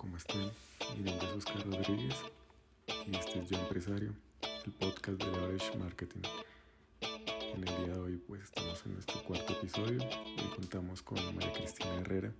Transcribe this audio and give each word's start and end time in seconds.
¿cómo 0.00 0.16
están? 0.16 0.50
Mi 0.96 1.02
nombre 1.02 1.28
es 1.28 1.34
Oscar 1.34 1.62
Rodríguez 1.66 2.16
y 3.06 3.14
este 3.14 3.38
es 3.38 3.50
Yo 3.50 3.58
Empresario, 3.58 4.14
el 4.64 4.72
podcast 4.72 5.22
de 5.22 5.30
Leverage 5.30 5.76
Marketing. 5.76 6.22
En 7.02 7.68
el 7.68 7.84
día 7.84 7.94
de 7.94 8.00
hoy 8.00 8.16
pues 8.16 8.44
estamos 8.44 8.82
en 8.86 8.94
nuestro 8.94 9.22
cuarto 9.24 9.52
episodio 9.52 9.98
y 10.38 10.54
contamos 10.56 11.02
con 11.02 11.18
María 11.34 11.52
Cristina 11.52 11.96
Herrera, 11.96 12.32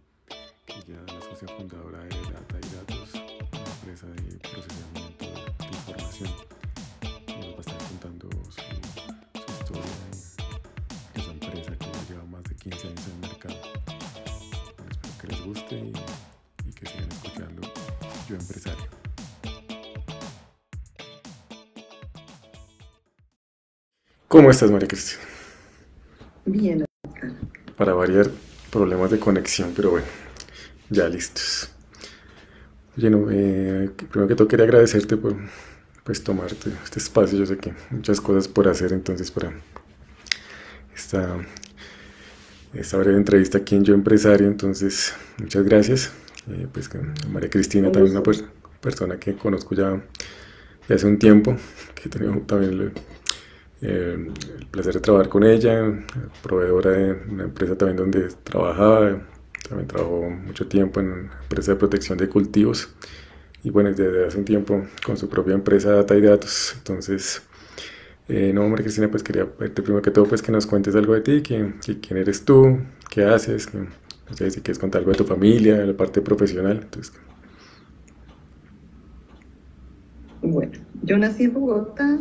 que 0.64 0.72
ya 0.72 1.02
es 1.06 1.12
la 1.12 1.20
socia 1.20 1.48
fundadora 1.48 1.98
de 1.98 2.08
Data 2.08 2.58
y 2.62 2.74
Datos, 2.74 3.12
una 3.12 3.70
empresa 3.74 4.06
de 4.06 4.38
procesamiento 4.38 5.26
de 5.26 5.66
información. 5.66 6.59
¿Cómo 24.40 24.52
estás, 24.52 24.70
María 24.70 24.88
Cristina? 24.88 25.20
Bien, 26.44 26.84
Oscar. 27.06 27.32
Para 27.76 27.92
variar, 27.92 28.30
problemas 28.70 29.10
de 29.10 29.18
conexión, 29.18 29.72
pero 29.76 29.90
bueno, 29.90 30.06
ya 30.88 31.10
listos. 31.10 31.70
Oye, 32.96 33.10
no, 33.10 33.30
eh, 33.30 33.90
primero 34.10 34.28
que 34.28 34.34
todo 34.34 34.48
quería 34.48 34.64
agradecerte 34.64 35.18
por 35.18 35.36
pues, 36.04 36.24
tomarte 36.24 36.70
este 36.82 37.00
espacio. 37.00 37.38
Yo 37.38 37.44
sé 37.44 37.58
que 37.58 37.74
muchas 37.90 38.18
cosas 38.22 38.48
por 38.48 38.66
hacer, 38.66 38.94
entonces 38.94 39.30
para 39.30 39.52
esta, 40.96 41.36
esta 42.72 42.96
breve 42.96 43.18
entrevista 43.18 43.58
aquí 43.58 43.76
en 43.76 43.84
Yo 43.84 43.92
Empresario, 43.92 44.46
entonces 44.46 45.12
muchas 45.38 45.64
gracias. 45.64 46.12
Eh, 46.48 46.66
pues 46.72 46.88
María 47.28 47.50
Cristina 47.50 47.92
también 47.92 48.16
una 48.16 48.22
per- 48.22 48.48
persona 48.80 49.18
que 49.18 49.36
conozco 49.36 49.74
ya 49.74 50.02
de 50.88 50.94
hace 50.94 51.06
un 51.06 51.18
tiempo, 51.18 51.56
que 51.94 52.08
también 52.08 52.44
el, 52.48 52.92
eh, 53.82 54.28
el 54.58 54.66
placer 54.66 54.94
de 54.94 55.00
trabajar 55.00 55.28
con 55.28 55.44
ella, 55.44 56.04
proveedora 56.42 56.90
de 56.92 57.12
una 57.30 57.44
empresa 57.44 57.76
también 57.76 57.96
donde 57.96 58.28
trabajaba, 58.44 59.20
también 59.68 59.88
trabajó 59.88 60.30
mucho 60.30 60.66
tiempo 60.68 61.00
en 61.00 61.12
una 61.12 61.40
empresa 61.42 61.72
de 61.72 61.76
protección 61.78 62.18
de 62.18 62.28
cultivos 62.28 62.94
y 63.62 63.70
bueno, 63.70 63.90
desde 63.90 64.26
hace 64.26 64.38
un 64.38 64.44
tiempo 64.44 64.82
con 65.04 65.16
su 65.16 65.28
propia 65.28 65.54
empresa 65.54 65.92
Data 65.92 66.16
y 66.16 66.22
Datos, 66.22 66.74
entonces... 66.78 67.42
Eh, 68.28 68.52
no, 68.54 68.68
María 68.68 68.84
Cristina, 68.84 69.10
pues 69.10 69.24
quería 69.24 69.44
pedirte 69.44 69.82
primero 69.82 70.02
que 70.02 70.12
todo 70.12 70.24
pues 70.24 70.40
que 70.40 70.52
nos 70.52 70.64
cuentes 70.64 70.94
algo 70.94 71.14
de 71.14 71.20
ti, 71.20 71.42
que, 71.42 71.74
que 71.84 71.98
quién 71.98 72.16
eres 72.18 72.44
tú, 72.44 72.78
qué 73.10 73.24
haces, 73.24 73.66
que, 73.66 73.78
no 73.78 74.36
sé 74.36 74.50
si 74.52 74.60
quieres 74.60 74.78
contar 74.78 75.00
algo 75.00 75.10
de 75.12 75.18
tu 75.18 75.24
familia, 75.24 75.76
de 75.76 75.86
la 75.86 75.96
parte 75.96 76.20
profesional. 76.22 76.78
Entonces, 76.82 77.12
Bueno, 80.42 80.72
yo 81.02 81.18
nací 81.18 81.44
en 81.44 81.54
Bogotá. 81.54 82.18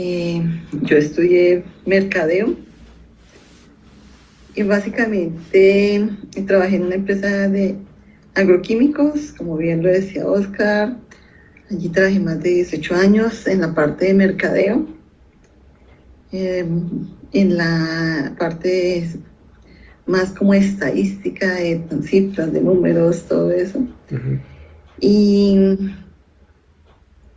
Eh, 0.00 0.40
yo 0.82 0.96
estudié 0.96 1.64
mercadeo. 1.84 2.54
Y 4.54 4.62
básicamente 4.62 5.96
eh, 5.96 6.42
trabajé 6.46 6.76
en 6.76 6.84
una 6.84 6.94
empresa 6.94 7.48
de 7.48 7.74
agroquímicos, 8.34 9.32
como 9.36 9.56
bien 9.56 9.82
lo 9.82 9.88
decía 9.88 10.24
Oscar. 10.24 10.96
Allí 11.68 11.88
trabajé 11.88 12.20
más 12.20 12.40
de 12.40 12.50
18 12.50 12.94
años 12.94 13.46
en 13.48 13.60
la 13.60 13.74
parte 13.74 14.06
de 14.06 14.14
mercadeo. 14.14 14.86
eh, 16.30 16.64
en 17.32 17.56
la 17.56 18.34
parte 18.38 19.06
más 20.06 20.30
como 20.30 20.54
estadística, 20.54 21.54
de 21.54 21.82
cifras, 22.02 22.52
de 22.52 22.60
números, 22.62 23.24
todo 23.24 23.50
eso. 23.50 23.86
Y 25.00 25.90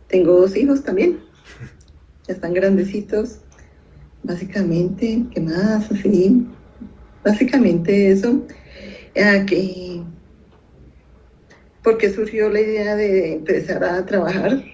tengo 0.08 0.40
dos 0.40 0.56
hijos 0.56 0.82
también. 0.82 1.31
Ya 2.32 2.36
están 2.36 2.54
grandecitos. 2.54 3.40
Básicamente, 4.22 5.22
¿qué 5.34 5.40
más? 5.42 5.92
Así. 5.92 6.46
Básicamente 7.22 8.10
eso. 8.10 8.46
Ah, 9.22 9.44
que, 9.46 10.02
¿Por 11.82 11.98
qué 11.98 12.08
surgió 12.08 12.48
la 12.48 12.60
idea 12.62 12.96
de 12.96 13.34
empezar 13.34 13.84
a 13.84 14.06
trabajar? 14.06 14.64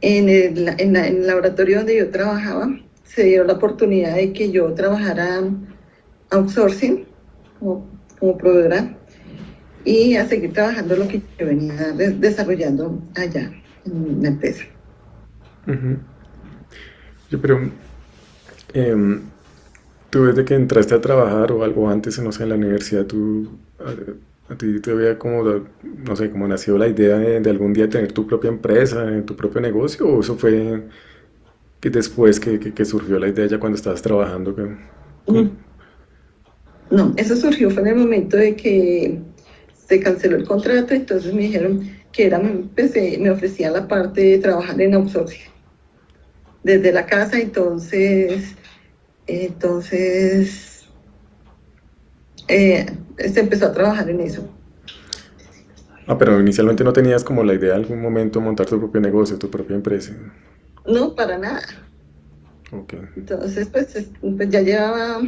En 0.00 0.28
el, 0.28 0.66
en 0.80 0.92
la- 0.92 1.06
en 1.06 1.16
el 1.20 1.26
laboratorio 1.28 1.76
donde 1.78 1.96
yo 1.96 2.10
trabajaba, 2.10 2.76
se 3.04 3.22
dio 3.22 3.44
la 3.44 3.52
oportunidad 3.52 4.16
de 4.16 4.32
que 4.32 4.50
yo 4.50 4.74
trabajara 4.74 5.44
outsourcing 6.30 7.06
como, 7.60 7.88
como 8.18 8.36
proveedora 8.36 8.98
y 9.84 10.16
a 10.16 10.26
seguir 10.26 10.52
trabajando 10.52 10.96
lo 10.96 11.06
que 11.06 11.22
yo 11.38 11.46
venía 11.46 11.92
de- 11.92 12.10
desarrollando 12.14 13.00
allá 13.14 13.52
en 13.84 14.22
la 14.22 14.28
empresa. 14.28 14.64
Yo, 17.30 17.40
pero, 17.40 17.60
em, 18.72 19.20
tú 20.10 20.24
desde 20.24 20.44
que 20.44 20.54
entraste 20.54 20.94
a 20.94 21.00
trabajar 21.00 21.50
o 21.52 21.64
algo 21.64 21.88
antes, 21.88 22.18
no 22.20 22.30
sé, 22.32 22.44
en 22.44 22.50
la 22.50 22.54
universidad, 22.54 23.04
tú, 23.06 23.48
a, 24.48 24.54
ti 24.54 24.80
te 24.80 24.92
había 24.92 25.18
como, 25.18 25.42
no 25.82 26.16
sé, 26.16 26.30
como 26.30 26.46
nació 26.46 26.78
la 26.78 26.88
idea 26.88 27.16
de, 27.16 27.50
algún 27.50 27.72
día 27.72 27.88
tener 27.88 28.12
tu 28.12 28.26
propia 28.26 28.48
empresa, 28.48 29.10
eh, 29.12 29.22
tu 29.22 29.34
propio 29.34 29.60
negocio, 29.60 30.06
o 30.06 30.20
eso 30.20 30.36
fue 30.36 30.84
que 31.80 31.90
después 31.90 32.38
que, 32.40 32.84
surgió 32.84 33.18
la 33.18 33.28
idea 33.28 33.46
ya 33.46 33.58
cuando 33.58 33.76
estabas 33.76 34.02
trabajando? 34.02 34.54
que- 34.54 34.76
Mm. 35.28 35.50
No, 36.88 37.12
eso 37.16 37.34
surgió 37.34 37.68
fue 37.70 37.82
en 37.82 37.88
el 37.88 37.96
momento 37.96 38.36
de 38.36 38.54
que 38.54 39.18
se 39.74 39.98
canceló 39.98 40.36
el 40.36 40.44
contrato, 40.44 40.94
entonces 40.94 41.34
me 41.34 41.42
dijeron 41.42 41.80
que 42.12 42.26
era, 42.26 42.38
me 42.38 43.30
ofrecían 43.30 43.72
la 43.72 43.88
parte 43.88 44.20
de 44.20 44.38
trabajar 44.38 44.80
en 44.80 44.94
outsourcing 44.94 45.55
desde 46.66 46.90
la 46.92 47.06
casa, 47.06 47.38
entonces, 47.38 48.56
entonces 49.28 50.84
eh, 52.48 52.86
se 53.18 53.40
empezó 53.40 53.66
a 53.66 53.72
trabajar 53.72 54.10
en 54.10 54.20
eso. 54.20 54.48
Ah, 56.08 56.18
pero 56.18 56.40
inicialmente 56.40 56.82
no 56.82 56.92
tenías 56.92 57.22
como 57.22 57.44
la 57.44 57.54
idea 57.54 57.74
en 57.76 57.82
algún 57.82 58.02
momento 58.02 58.40
montar 58.40 58.66
tu 58.66 58.80
propio 58.80 59.00
negocio, 59.00 59.38
tu 59.38 59.48
propia 59.48 59.76
empresa. 59.76 60.12
No, 60.84 61.14
para 61.14 61.38
nada. 61.38 61.62
Ok. 62.72 62.94
Entonces, 63.16 63.68
pues, 63.68 63.94
es- 63.94 64.10
pues, 64.36 64.50
ya 64.50 64.60
llevaba 64.60 65.20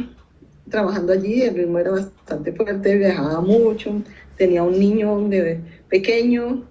trabajando 0.69 1.13
allí, 1.13 1.43
el 1.43 1.55
ritmo 1.55 1.79
era 1.79 1.91
bastante 1.91 2.51
fuerte, 2.51 2.97
viajaba 2.97 3.39
mucho, 3.39 4.01
tenía 4.37 4.63
un 4.63 4.77
niño 4.77 5.29
de 5.29 5.61
pequeño. 5.89 6.65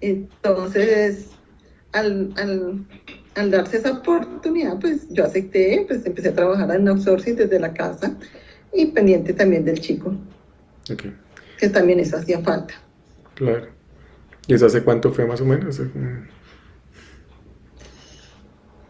Entonces, 0.00 1.30
al, 1.92 2.32
al, 2.36 2.86
al 3.34 3.50
darse 3.50 3.78
esa 3.78 3.92
oportunidad, 3.92 4.78
pues 4.78 5.08
yo 5.10 5.24
acepté, 5.24 5.84
pues 5.86 6.04
empecé 6.04 6.28
a 6.28 6.34
trabajar 6.34 6.74
en 6.74 6.88
outsourcing 6.88 7.36
desde 7.36 7.58
la 7.58 7.72
casa 7.72 8.14
y 8.72 8.86
pendiente 8.86 9.32
también 9.32 9.64
del 9.64 9.80
chico, 9.80 10.14
Ok, 10.92 11.04
que 11.58 11.68
también 11.68 12.00
eso 12.00 12.16
hacía 12.16 12.40
falta. 12.40 12.74
claro. 13.34 13.68
¿Y 14.48 14.54
eso 14.54 14.66
hace 14.66 14.82
cuánto 14.82 15.12
fue 15.12 15.24
más 15.24 15.40
o 15.40 15.44
menos? 15.44 15.80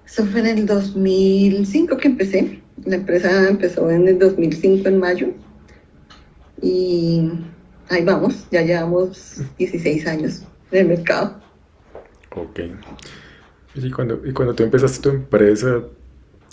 Eso 0.07 0.25
fue 0.27 0.41
en 0.41 0.47
el 0.47 0.67
2005 0.67 1.97
que 1.99 2.09
empecé. 2.09 2.63
La 2.87 2.97
empresa 2.97 3.49
empezó 3.49 3.91
en 3.91 4.09
el 4.09 4.19
2005, 4.19 4.89
en 4.89 4.99
mayo. 4.99 5.29
Y 6.63 7.31
ahí 7.91 8.03
vamos, 8.03 8.47
ya 8.51 8.63
llevamos 8.63 9.43
16 9.59 10.07
años 10.07 10.43
en 10.71 10.79
el 10.81 10.89
mercado. 10.89 11.39
Ok. 12.35 12.61
Y 13.75 13.91
cuando, 13.91 14.21
y 14.25 14.33
cuando 14.33 14.55
tú 14.55 14.62
empezaste 14.62 15.00
tu 15.00 15.09
empresa, 15.10 15.83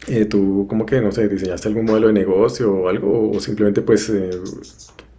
eh, 0.08 0.26
tú 0.26 0.66
como 0.70 0.86
que, 0.86 1.02
no 1.02 1.12
sé, 1.12 1.28
diseñaste 1.28 1.68
algún 1.68 1.86
modelo 1.86 2.08
de 2.08 2.14
negocio 2.14 2.72
o 2.74 2.88
algo, 2.90 3.32
o 3.32 3.40
simplemente 3.40 3.82
pues 3.82 4.10
eh, 4.10 4.30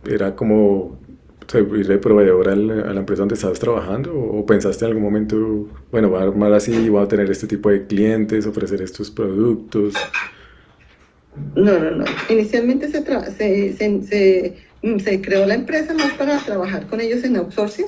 era 0.09 0.35
como 0.35 0.99
servir 1.47 1.87
de 1.89 1.99
proveedor 1.99 2.49
al- 2.49 2.71
a 2.89 2.93
la 2.95 3.01
empresa 3.01 3.23
donde 3.23 3.35
estabas 3.35 3.59
trabajando, 3.59 4.15
o 4.17 4.47
pensaste 4.47 4.85
en 4.85 4.91
algún 4.91 5.03
momento, 5.03 5.69
bueno, 5.91 6.09
voy 6.09 6.21
a 6.21 6.23
armar 6.23 6.53
así, 6.53 6.89
voy 6.89 7.03
a 7.05 7.09
tener 7.09 7.31
este 7.31 7.47
tipo 7.47 7.69
de 7.71 7.87
clientes, 7.87 8.47
ofrecer 8.47 8.81
estos 8.83 9.11
productos. 9.11 9.95
No, 11.55 11.79
no, 11.79 11.91
no. 11.93 12.05
Inicialmente 12.29 12.89
se, 12.89 13.05
se, 13.77 14.03
se- 14.03 14.57
mm, 14.83 14.99
se 14.99 15.21
creó 15.21 15.47
la 15.47 15.55
empresa 15.55 15.93
más 15.95 16.13
para 16.15 16.39
trabajar 16.39 16.87
con 16.87 17.01
ellos 17.01 17.23
en 17.25 17.37
outsourcing, 17.37 17.87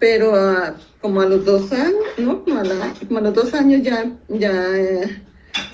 pero 0.00 0.34
ah, 0.34 0.74
como 1.00 1.20
a 1.20 1.26
los 1.26 1.44
dos 1.44 1.70
años, 1.72 1.94
¿no? 2.18 2.42
Como 2.44 2.58
a, 2.58 2.64
la- 2.64 2.94
como 3.06 3.18
a 3.18 3.22
los 3.22 3.34
dos 3.34 3.54
años 3.54 3.82
ya, 3.82 4.10
ya 4.28 4.76
eh, 4.76 5.22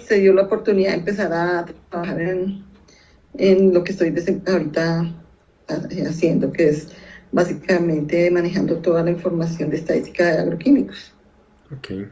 se 0.06 0.20
dio 0.20 0.34
la 0.34 0.42
oportunidad 0.42 0.90
de 0.92 0.98
empezar 0.98 1.32
a 1.32 1.64
trabajar 1.90 2.20
en, 2.20 2.64
en 3.38 3.72
lo 3.72 3.84
que 3.84 3.92
estoy 3.92 4.14
ahorita 4.46 5.00
ah, 5.68 5.82
haciendo, 6.08 6.52
que 6.52 6.68
es 6.68 6.88
básicamente 7.32 8.30
manejando 8.30 8.76
toda 8.78 9.02
la 9.02 9.10
información 9.10 9.70
de 9.70 9.76
estadística 9.78 10.24
de 10.26 10.38
agroquímicos. 10.40 11.12
Ok. 11.74 12.08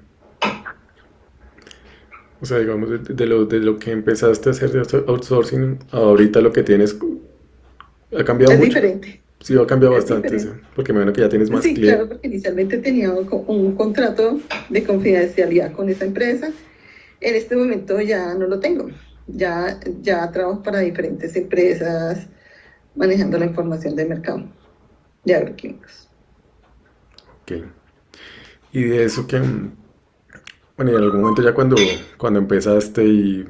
O 2.41 2.47
sea, 2.47 2.59
digamos, 2.59 2.91
de, 2.91 2.99
de 2.99 3.27
lo, 3.27 3.47
de 3.47 3.59
lo 3.59 3.79
que 3.79 3.91
empezaste 3.93 4.51
a 4.51 4.53
hacer 4.53 4.71
de 4.71 4.81
outsourcing, 5.07 5.79
ahorita 5.93 6.41
lo 6.41 6.53
que 6.53 6.63
tienes 6.63 6.97
ha 8.19 8.25
cambiado 8.25 8.53
Es 8.53 8.59
mucho. 8.59 8.69
diferente. 8.69 9.24
Sí, 9.45 9.55
ha 9.59 9.67
cambiado 9.67 9.95
bastante, 9.95 10.39
porque 10.75 10.95
me 10.95 11.01
imagino 11.01 11.13
que 11.13 11.21
ya 11.21 11.29
tienes 11.29 11.51
más 11.51 11.63
sí, 11.63 11.75
claro, 11.75 12.09
porque 12.09 12.29
inicialmente 12.29 12.79
tenía 12.79 13.13
un, 13.13 13.77
contrato 13.77 14.41
de 14.71 14.85
confidencialidad 14.85 15.73
con 15.73 15.91
esa 15.91 16.07
empresa. 16.07 16.51
En 17.21 17.35
este 17.35 17.55
momento 17.55 18.01
ya 18.01 18.33
no 18.33 18.47
lo 18.47 18.59
tengo. 18.59 18.89
Ya, 19.27 19.79
ya 20.01 20.33
trabajo 20.33 20.63
para 20.63 20.79
diferentes 20.79 21.37
empresas 21.37 22.27
manejando 22.95 23.37
la 23.37 23.45
información 23.45 23.95
de 23.95 24.07
mercado 24.07 24.49
de 25.25 25.35
agroquímicos. 25.35 26.09
Ok. 27.43 27.67
Y 28.73 28.83
de 28.85 29.05
eso 29.05 29.27
que, 29.27 29.41
bueno, 30.75 30.91
y 30.91 30.95
en 30.95 31.03
algún 31.03 31.21
momento 31.21 31.43
ya 31.43 31.53
cuando, 31.53 31.77
cuando 32.17 32.39
empezaste 32.39 33.05
y 33.05 33.45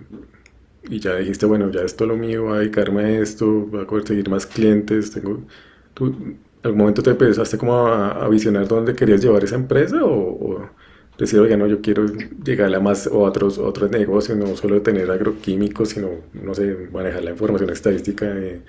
y 0.88 0.99
ya 1.00 1.17
dijiste, 1.17 1.46
bueno, 1.46 1.70
ya 1.70 1.82
esto 1.82 2.05
lo 2.05 2.17
mío, 2.17 2.44
voy 2.44 2.56
a 2.56 2.61
dedicarme 2.61 3.05
a 3.05 3.20
esto, 3.20 3.46
voy 3.46 3.82
a 3.82 3.87
conseguir 3.87 4.29
más 4.29 4.46
clientes, 4.46 5.11
tengo... 5.12 5.46
¿Tú 5.94 6.06
en 6.06 6.38
algún 6.62 6.79
momento 6.79 7.02
te 7.02 7.11
empezaste 7.11 7.58
como 7.58 7.87
a, 7.87 8.29
visionar 8.29 8.69
dónde 8.69 8.94
querías 8.94 9.23
llevar 9.23 9.44
esa 9.44 9.55
empresa 9.55 10.05
o, 10.05 10.11
o 10.11 10.70
decir, 11.19 11.41
oye, 11.41 11.56
no, 11.56 11.67
yo 11.67 11.81
quiero 11.81 12.06
llegar 12.44 12.75
a 12.75 12.81
más 12.81 13.06
o 13.06 13.20
otros, 13.20 13.58
otros 13.58 13.91
negocios, 13.91 14.37
no 14.37 14.56
solo 14.56 14.82
tener 14.82 15.11
agroquímicos, 15.11 15.91
sino, 15.91 16.08
no 16.32 16.55
sé, 16.55 16.88
manejar 16.93 17.25
la 17.25 17.31
información 17.31 17.70
estadística 17.70 18.26
de 18.26 18.61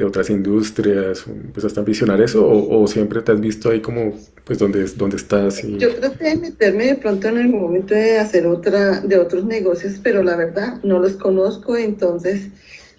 de 0.00 0.06
otras 0.06 0.30
industrias? 0.30 1.26
¿Empezaste 1.26 1.80
a 1.80 1.82
visionar 1.82 2.20
eso 2.20 2.46
o, 2.48 2.86
siempre 2.86 3.20
te 3.20 3.32
has 3.32 3.40
visto 3.40 3.68
ahí 3.70 3.80
como, 3.80 4.14
pues, 4.44 4.58
dónde, 4.58 4.84
dónde 4.96 5.16
estás? 5.16 5.62
Y... 5.62 5.78
Yo 5.78 5.94
traté 5.94 6.24
de 6.30 6.36
meterme 6.36 6.86
de 6.86 6.94
pronto 6.94 7.28
en 7.28 7.36
algún 7.36 7.60
momento 7.60 7.94
de 7.94 8.18
hacer 8.18 8.46
otra, 8.46 9.00
de 9.02 9.18
otros 9.18 9.44
negocios, 9.44 10.00
pero 10.02 10.22
la 10.22 10.36
verdad 10.36 10.80
no 10.82 10.98
los 10.98 11.12
conozco, 11.12 11.76
entonces 11.76 12.48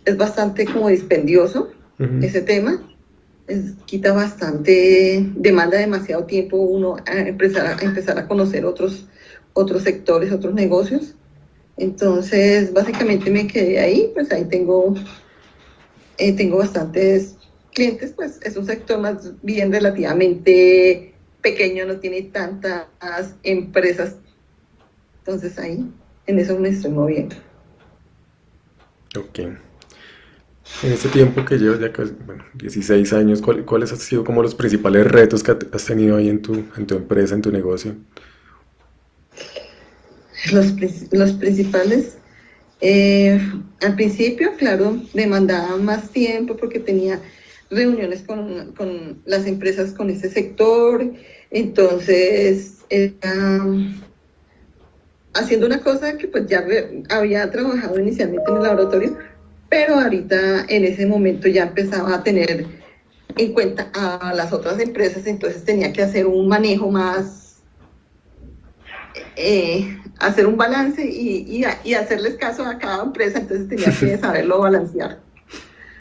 es 0.05 0.17
bastante 0.17 0.65
como 0.65 0.89
dispendioso 0.89 1.71
ese 2.21 2.41
tema. 2.41 2.81
Quita 3.85 4.13
bastante, 4.13 5.25
demanda 5.35 5.77
demasiado 5.77 6.25
tiempo 6.25 6.57
uno 6.57 6.95
a 7.05 7.19
empezar 7.19 7.67
a, 7.67 7.83
empezar 7.83 8.17
a 8.17 8.27
conocer 8.27 8.65
otros, 8.65 9.07
otros 9.53 9.83
sectores, 9.83 10.31
otros 10.31 10.53
negocios. 10.53 11.15
Entonces, 11.77 12.71
básicamente 12.71 13.29
me 13.29 13.47
quedé 13.47 13.79
ahí, 13.79 14.11
pues 14.13 14.31
ahí 14.31 14.45
tengo 14.45 14.95
eh, 16.17 16.33
tengo 16.33 16.57
bastantes 16.57 17.35
clientes, 17.73 18.13
pues 18.15 18.39
es 18.43 18.55
un 18.55 18.65
sector 18.65 18.99
más 18.99 19.33
bien 19.41 19.71
relativamente 19.71 21.15
pequeño, 21.41 21.85
no 21.85 21.97
tiene 21.97 22.21
tantas 22.23 23.35
empresas. 23.43 24.17
Entonces 25.19 25.57
ahí, 25.57 25.91
en 26.27 26.39
eso 26.39 26.59
me 26.59 26.69
estoy 26.69 26.91
moviendo. 26.91 27.35
Ok. 29.17 29.39
En 30.83 30.91
este 30.91 31.09
tiempo 31.09 31.43
que 31.45 31.57
llevas 31.57 31.79
ya 31.79 31.91
casi, 31.91 32.13
bueno, 32.25 32.43
16 32.53 33.13
años, 33.13 33.41
¿cuáles 33.41 33.91
han 33.91 33.99
sido 33.99 34.23
como 34.23 34.41
los 34.41 34.55
principales 34.55 35.05
retos 35.07 35.43
que 35.43 35.57
has 35.71 35.85
tenido 35.85 36.17
ahí 36.17 36.29
en 36.29 36.41
tu, 36.41 36.53
en 36.77 36.87
tu 36.87 36.95
empresa, 36.95 37.35
en 37.35 37.41
tu 37.41 37.51
negocio? 37.51 37.95
Los, 40.51 40.73
los 41.11 41.31
principales 41.33 42.17
eh, 42.81 43.39
al 43.81 43.95
principio, 43.95 44.53
claro, 44.57 44.99
demandaba 45.13 45.77
más 45.77 46.09
tiempo 46.09 46.57
porque 46.57 46.79
tenía 46.79 47.19
reuniones 47.69 48.23
con, 48.23 48.73
con 48.73 49.21
las 49.25 49.45
empresas 49.45 49.93
con 49.93 50.09
ese 50.09 50.29
sector, 50.29 51.13
entonces 51.51 52.79
haciendo 55.33 55.67
una 55.67 55.79
cosa 55.81 56.17
que 56.17 56.27
pues 56.27 56.47
ya 56.47 56.65
había 57.09 57.49
trabajado 57.51 57.99
inicialmente 57.99 58.49
en 58.49 58.57
el 58.57 58.63
laboratorio, 58.63 59.17
pero 59.71 59.97
ahorita 59.97 60.65
en 60.67 60.83
ese 60.83 61.05
momento 61.05 61.47
ya 61.47 61.63
empezaba 61.63 62.13
a 62.13 62.23
tener 62.23 62.65
en 63.37 63.53
cuenta 63.53 63.89
a 63.93 64.33
las 64.35 64.51
otras 64.51 64.77
empresas, 64.81 65.25
entonces 65.25 65.63
tenía 65.63 65.93
que 65.93 66.03
hacer 66.03 66.27
un 66.27 66.49
manejo 66.49 66.91
más 66.91 67.61
eh, 69.37 69.97
hacer 70.19 70.45
un 70.45 70.57
balance 70.57 71.01
y, 71.05 71.63
y, 71.85 71.93
hacerles 71.93 72.35
caso 72.35 72.65
a 72.65 72.77
cada 72.77 73.01
empresa, 73.01 73.39
entonces 73.39 73.69
tenía 73.69 73.97
que 73.97 74.17
saberlo 74.21 74.59
balancear. 74.59 75.19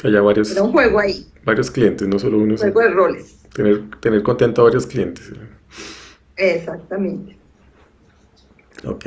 Había 0.02 0.20
varios, 0.20 0.50
Era 0.50 0.64
un 0.64 0.72
juego 0.72 0.98
ahí. 0.98 1.28
Varios 1.44 1.70
clientes, 1.70 2.08
no 2.08 2.18
solo 2.18 2.38
uno. 2.38 2.54
Un 2.54 2.58
juego 2.58 2.80
de 2.80 2.88
roles. 2.88 3.36
Tener, 3.54 3.88
tener 4.00 4.22
contento 4.24 4.62
a 4.62 4.64
varios 4.64 4.86
clientes. 4.86 5.30
Exactamente. 6.36 7.38
Ok. 8.84 9.06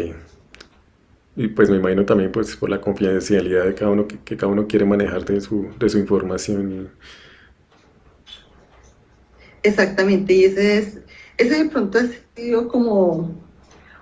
Y 1.35 1.47
pues 1.47 1.69
me 1.69 1.77
imagino 1.77 2.05
también 2.05 2.31
pues 2.31 2.55
por 2.55 2.69
la 2.69 2.79
confidencialidad 2.79 3.65
de 3.65 3.73
cada 3.73 3.91
uno 3.91 4.07
que, 4.07 4.37
cada 4.37 4.51
uno 4.51 4.67
quiere 4.67 4.85
manejar 4.85 5.25
de 5.25 5.41
su, 5.41 5.67
de 5.79 5.89
su 5.89 5.97
información. 5.97 6.91
Exactamente, 9.63 10.33
y 10.33 10.43
ese 10.43 10.77
es, 10.77 10.99
ese 11.37 11.63
de 11.63 11.69
pronto 11.69 11.97
ha 11.97 12.03
sido 12.35 12.67
como 12.67 13.33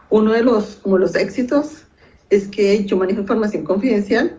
uno 0.10 0.34
de 0.34 0.44
los, 0.44 0.78
como 0.78 0.98
los 0.98 1.16
éxitos 1.16 1.84
es 2.30 2.48
que 2.48 2.86
yo 2.86 2.98
manejo 2.98 3.22
información 3.22 3.64
confidencial 3.64 4.38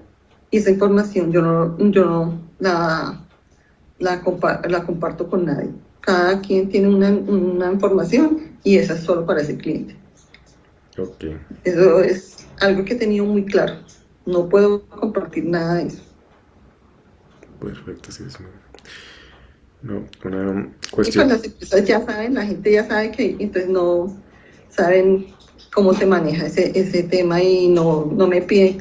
y 0.51 0.59
esa 0.59 0.71
información 0.71 1.33
yo 1.33 1.41
no, 1.41 1.79
yo 1.91 2.05
no 2.05 2.41
la, 2.59 3.25
la, 3.99 4.21
comparto 4.21 5.29
con 5.29 5.47
nadie. 5.47 5.71
Cada 6.01 6.41
quien 6.41 6.69
tiene 6.69 6.89
una, 6.89 7.71
información 7.73 8.59
y 8.65 8.77
esa 8.77 8.95
es 8.95 9.01
solo 9.01 9.25
para 9.25 9.41
ese 9.41 9.57
cliente. 9.57 9.97
Okay. 10.99 11.39
Eso 11.65 12.01
es 12.01 12.42
algo 12.63 12.85
que 12.85 12.95
he 12.95 12.97
tenido 12.97 13.25
muy 13.25 13.45
claro. 13.45 13.75
No 14.25 14.49
puedo 14.49 14.87
compartir 14.87 15.45
nada 15.45 15.75
de 15.75 15.89
eso. 15.89 16.03
Perfecto, 17.61 18.11
sí, 18.11 18.25
es 18.27 18.39
no, 19.83 20.05
una 20.25 20.69
cuestión. 20.91 21.27
Y 21.27 21.29
pues 21.29 21.39
las 21.39 21.45
empresas 21.45 21.85
ya 21.85 22.05
saben, 22.05 22.35
la 22.35 22.47
gente 22.47 22.73
ya 22.73 22.87
sabe 22.87 23.11
que 23.11 23.37
entonces 23.39 23.69
no 23.69 24.17
saben 24.69 25.27
cómo 25.75 25.93
se 25.95 26.07
maneja 26.07 26.47
ese, 26.47 26.79
ese 26.79 27.03
tema 27.03 27.43
y 27.43 27.69
no, 27.69 28.11
no 28.15 28.27
me 28.27 28.43
pide 28.43 28.79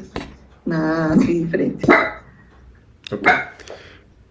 nada 0.64 1.14
así 1.14 1.40
diferente. 1.40 1.86
Ok. 3.10 3.28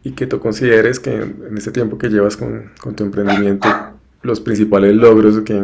¿Y 0.03 0.11
que 0.11 0.25
tú 0.27 0.39
consideres 0.39 0.99
que 0.99 1.13
en 1.13 1.55
este 1.57 1.71
tiempo 1.71 1.97
que 1.97 2.09
llevas 2.09 2.37
con, 2.37 2.71
con 2.81 2.95
tu 2.95 3.03
emprendimiento, 3.03 3.67
los 4.23 4.39
principales 4.39 4.95
logros 4.95 5.41
que, 5.41 5.61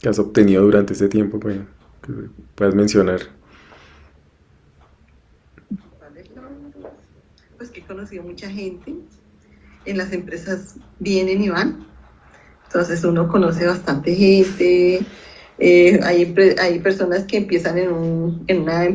que, 0.00 0.08
has 0.08 0.18
obtenido 0.18 0.62
durante 0.64 0.94
este 0.94 1.08
tiempo, 1.08 1.38
pues, 1.38 1.58
que 2.02 2.12
puedas 2.54 2.74
mencionar? 2.74 3.20
Pues 7.56 7.70
que 7.70 7.80
he 7.80 7.84
conocido 7.84 8.22
mucha 8.24 8.50
gente, 8.50 8.94
en 9.84 9.98
las 9.98 10.12
empresas 10.12 10.76
vienen 10.98 11.42
y 11.42 11.48
van, 11.48 11.86
entonces 12.66 13.04
uno 13.04 13.28
conoce 13.28 13.66
bastante 13.66 14.14
gente, 14.14 15.00
eh, 15.58 16.00
hay, 16.02 16.34
hay 16.60 16.80
personas 16.80 17.24
que 17.24 17.36
empiezan 17.36 17.78
en, 17.78 17.92
un, 17.92 18.44
en 18.48 18.62
una 18.62 18.88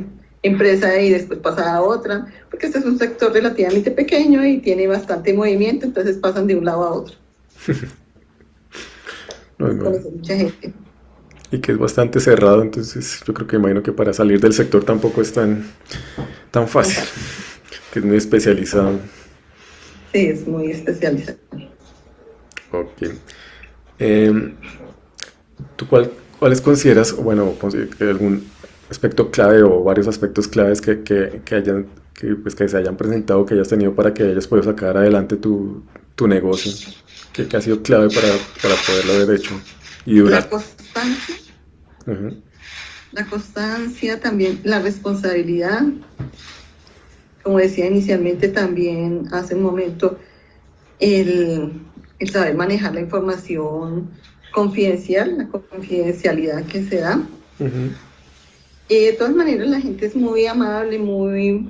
empresa 0.43 0.99
y 0.99 1.11
después 1.11 1.39
pasan 1.39 1.67
a 1.67 1.81
otra, 1.81 2.27
porque 2.49 2.65
este 2.67 2.79
es 2.79 2.85
un 2.85 2.97
sector 2.97 3.31
relativamente 3.31 3.91
pequeño 3.91 4.45
y 4.45 4.59
tiene 4.59 4.87
bastante 4.87 5.33
movimiento, 5.33 5.85
entonces 5.85 6.17
pasan 6.17 6.47
de 6.47 6.55
un 6.55 6.65
lado 6.65 6.83
a 6.83 6.91
otro. 6.91 7.15
mucha 9.59 10.35
gente. 10.35 10.73
Y 11.51 11.59
que 11.59 11.71
es 11.71 11.77
bastante 11.77 12.19
cerrado, 12.19 12.61
entonces 12.61 13.21
yo 13.25 13.33
creo 13.33 13.47
que 13.47 13.55
imagino 13.55 13.81
que 13.81 13.91
para 13.91 14.11
salir 14.11 14.39
del 14.39 14.53
sector 14.53 14.83
tampoco 14.83 15.21
es 15.21 15.31
tan, 15.31 15.65
tan 16.51 16.67
fácil, 16.67 17.03
que 17.93 17.99
es 17.99 18.05
muy 18.05 18.17
especializado. 18.17 18.99
Sí, 20.11 20.27
es 20.27 20.47
muy 20.47 20.71
especializado. 20.71 21.37
Ok. 22.71 23.03
Eh, 23.99 24.53
¿Tú 25.75 25.87
cuál 25.87 26.11
¿Cuáles 26.39 26.61
consideras, 26.61 27.15
bueno, 27.15 27.55
algún 27.99 28.45
aspecto 28.91 29.31
clave 29.31 29.63
o 29.63 29.83
varios 29.83 30.07
aspectos 30.07 30.47
claves 30.47 30.81
que, 30.81 31.01
que, 31.01 31.55
hayan, 31.55 31.87
que, 32.13 32.35
pues, 32.35 32.53
que 32.53 32.67
se 32.67 32.77
hayan 32.77 32.95
presentado, 32.95 33.43
que 33.45 33.55
hayas 33.55 33.67
tenido 33.67 33.95
para 33.95 34.13
que 34.13 34.23
hayas 34.23 34.47
podido 34.47 34.71
sacar 34.71 34.97
adelante 34.97 35.37
tu, 35.37 35.83
tu 36.15 36.27
negocio? 36.27 36.71
¿Qué, 37.33 37.47
ha 37.55 37.61
sido 37.61 37.81
clave 37.81 38.09
para, 38.09 38.27
para, 38.61 38.75
poderlo 38.85 39.13
haber 39.13 39.39
hecho 39.39 39.59
y 40.05 40.19
durar? 40.19 40.47
La 40.97 41.03
constancia. 41.03 42.43
La 43.11 43.25
constancia, 43.25 44.19
también 44.19 44.59
la 44.63 44.79
responsabilidad. 44.79 45.83
Como 47.43 47.59
decía 47.59 47.87
inicialmente 47.87 48.49
también 48.49 49.27
hace 49.31 49.55
un 49.55 49.63
momento, 49.63 50.19
el, 50.99 51.81
el 52.19 52.29
saber 52.29 52.55
manejar 52.55 52.93
la 52.93 53.01
información 53.01 54.09
confidencial, 54.51 55.37
la 55.37 55.47
confidencialidad 55.47 56.65
que 56.65 56.83
se 56.83 56.97
da. 56.97 57.21
y 58.89 59.05
de 59.05 59.13
todas 59.13 59.35
maneras, 59.35 59.67
la 59.67 59.79
gente 59.79 60.05
es 60.05 60.15
muy 60.15 60.45
amable, 60.45 60.99
muy 60.99 61.69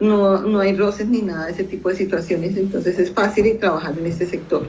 no, 0.00 0.40
no 0.42 0.60
hay 0.60 0.76
roces 0.76 1.08
ni 1.08 1.22
nada 1.22 1.46
de 1.46 1.52
ese 1.52 1.64
tipo 1.64 1.88
de 1.88 1.96
situaciones, 1.96 2.56
entonces 2.56 2.98
es 2.98 3.10
fácil 3.10 3.58
trabajar 3.58 3.96
en 3.98 4.06
este 4.06 4.26
sector. 4.26 4.68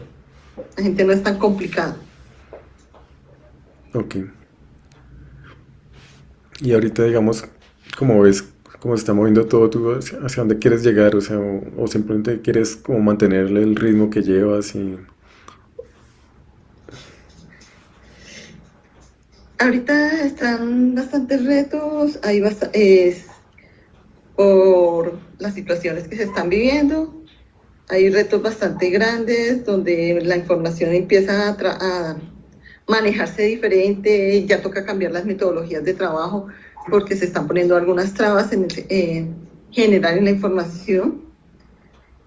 La 0.77 0.83
gente 0.83 1.03
no 1.03 1.11
es 1.13 1.23
tan 1.23 1.37
complicada. 1.37 1.97
Ok. 3.95 4.17
Y 6.59 6.73
ahorita, 6.73 7.03
digamos, 7.03 7.45
como 7.97 8.19
ves, 8.21 8.43
cómo 8.81 8.97
se 8.97 9.01
está 9.01 9.13
moviendo 9.13 9.45
todo, 9.45 9.69
tú 9.69 9.91
hacia, 9.93 10.19
dónde 10.19 10.59
quieres 10.59 10.83
llegar, 10.83 11.15
o 11.15 11.21
sea, 11.21 11.39
o, 11.39 11.87
simplemente 11.87 12.41
quieres 12.41 12.75
como 12.75 12.99
mantenerle 12.99 13.63
el 13.63 13.75
ritmo 13.75 14.09
que 14.09 14.21
llevas 14.21 14.75
y... 14.75 14.97
Ahorita 19.59 20.25
están 20.25 20.95
bastantes 20.95 21.45
retos, 21.45 22.19
hay 22.23 22.43
es 22.73 23.27
por 24.35 25.17
las 25.39 25.53
situaciones 25.53 26.09
que 26.09 26.17
se 26.17 26.23
están 26.23 26.49
viviendo, 26.49 27.23
hay 27.87 28.09
retos 28.09 28.41
bastante 28.41 28.89
grandes 28.89 29.63
donde 29.65 30.19
la 30.21 30.35
información 30.35 30.93
empieza 30.93 31.49
a, 31.49 32.17
manejarse 32.87 33.43
diferente, 33.43 34.45
ya 34.45 34.61
toca 34.61 34.85
cambiar 34.85 35.11
las 35.11 35.25
metodologías 35.25 35.83
de 35.83 35.93
trabajo 35.93 36.47
porque 36.89 37.15
se 37.15 37.25
están 37.25 37.47
poniendo 37.47 37.75
algunas 37.75 38.13
trabas 38.13 38.51
en 38.51 38.67
general 39.71 40.17
en 40.17 40.25
la 40.25 40.31
información. 40.31 41.21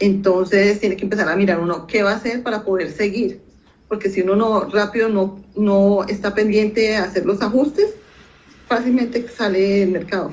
Entonces 0.00 0.80
tiene 0.80 0.96
que 0.96 1.04
empezar 1.04 1.28
a 1.28 1.36
mirar 1.36 1.60
uno 1.60 1.86
qué 1.86 2.02
va 2.02 2.12
a 2.12 2.16
hacer 2.16 2.42
para 2.42 2.64
poder 2.64 2.90
seguir, 2.90 3.40
porque 3.88 4.10
si 4.10 4.20
uno 4.20 4.36
no 4.36 4.64
rápido 4.68 5.08
no, 5.08 5.42
no 5.56 6.04
está 6.04 6.34
pendiente 6.34 6.82
de 6.82 6.96
hacer 6.96 7.26
los 7.26 7.42
ajustes, 7.42 7.94
fácilmente 8.68 9.26
sale 9.28 9.80
del 9.80 9.90
mercado. 9.90 10.32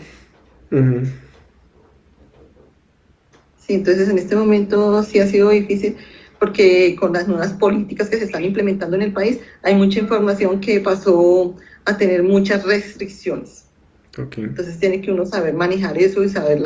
Sí, 3.65 3.73
entonces 3.73 4.09
en 4.09 4.17
este 4.19 4.35
momento 4.35 5.01
sí 5.03 5.19
ha 5.19 5.27
sido 5.27 5.49
difícil 5.49 5.97
porque 6.45 6.95
con 6.99 7.11
las 7.11 7.27
nuevas 7.27 7.53
políticas 7.53 8.07
que 8.07 8.19
se 8.19 8.25
están 8.25 8.43
implementando 8.43 8.95
en 8.95 9.01
el 9.01 9.13
país 9.13 9.39
hay 9.63 9.73
mucha 9.73 9.97
información 9.97 10.59
que 10.59 10.79
pasó 10.79 11.55
a 11.85 11.97
tener 11.97 12.21
muchas 12.21 12.63
restricciones. 12.65 13.65
Entonces 14.15 14.77
tiene 14.77 15.01
que 15.01 15.11
uno 15.11 15.25
saber 15.25 15.55
manejar 15.55 15.97
eso 15.97 16.23
y 16.23 16.29
saber 16.29 16.61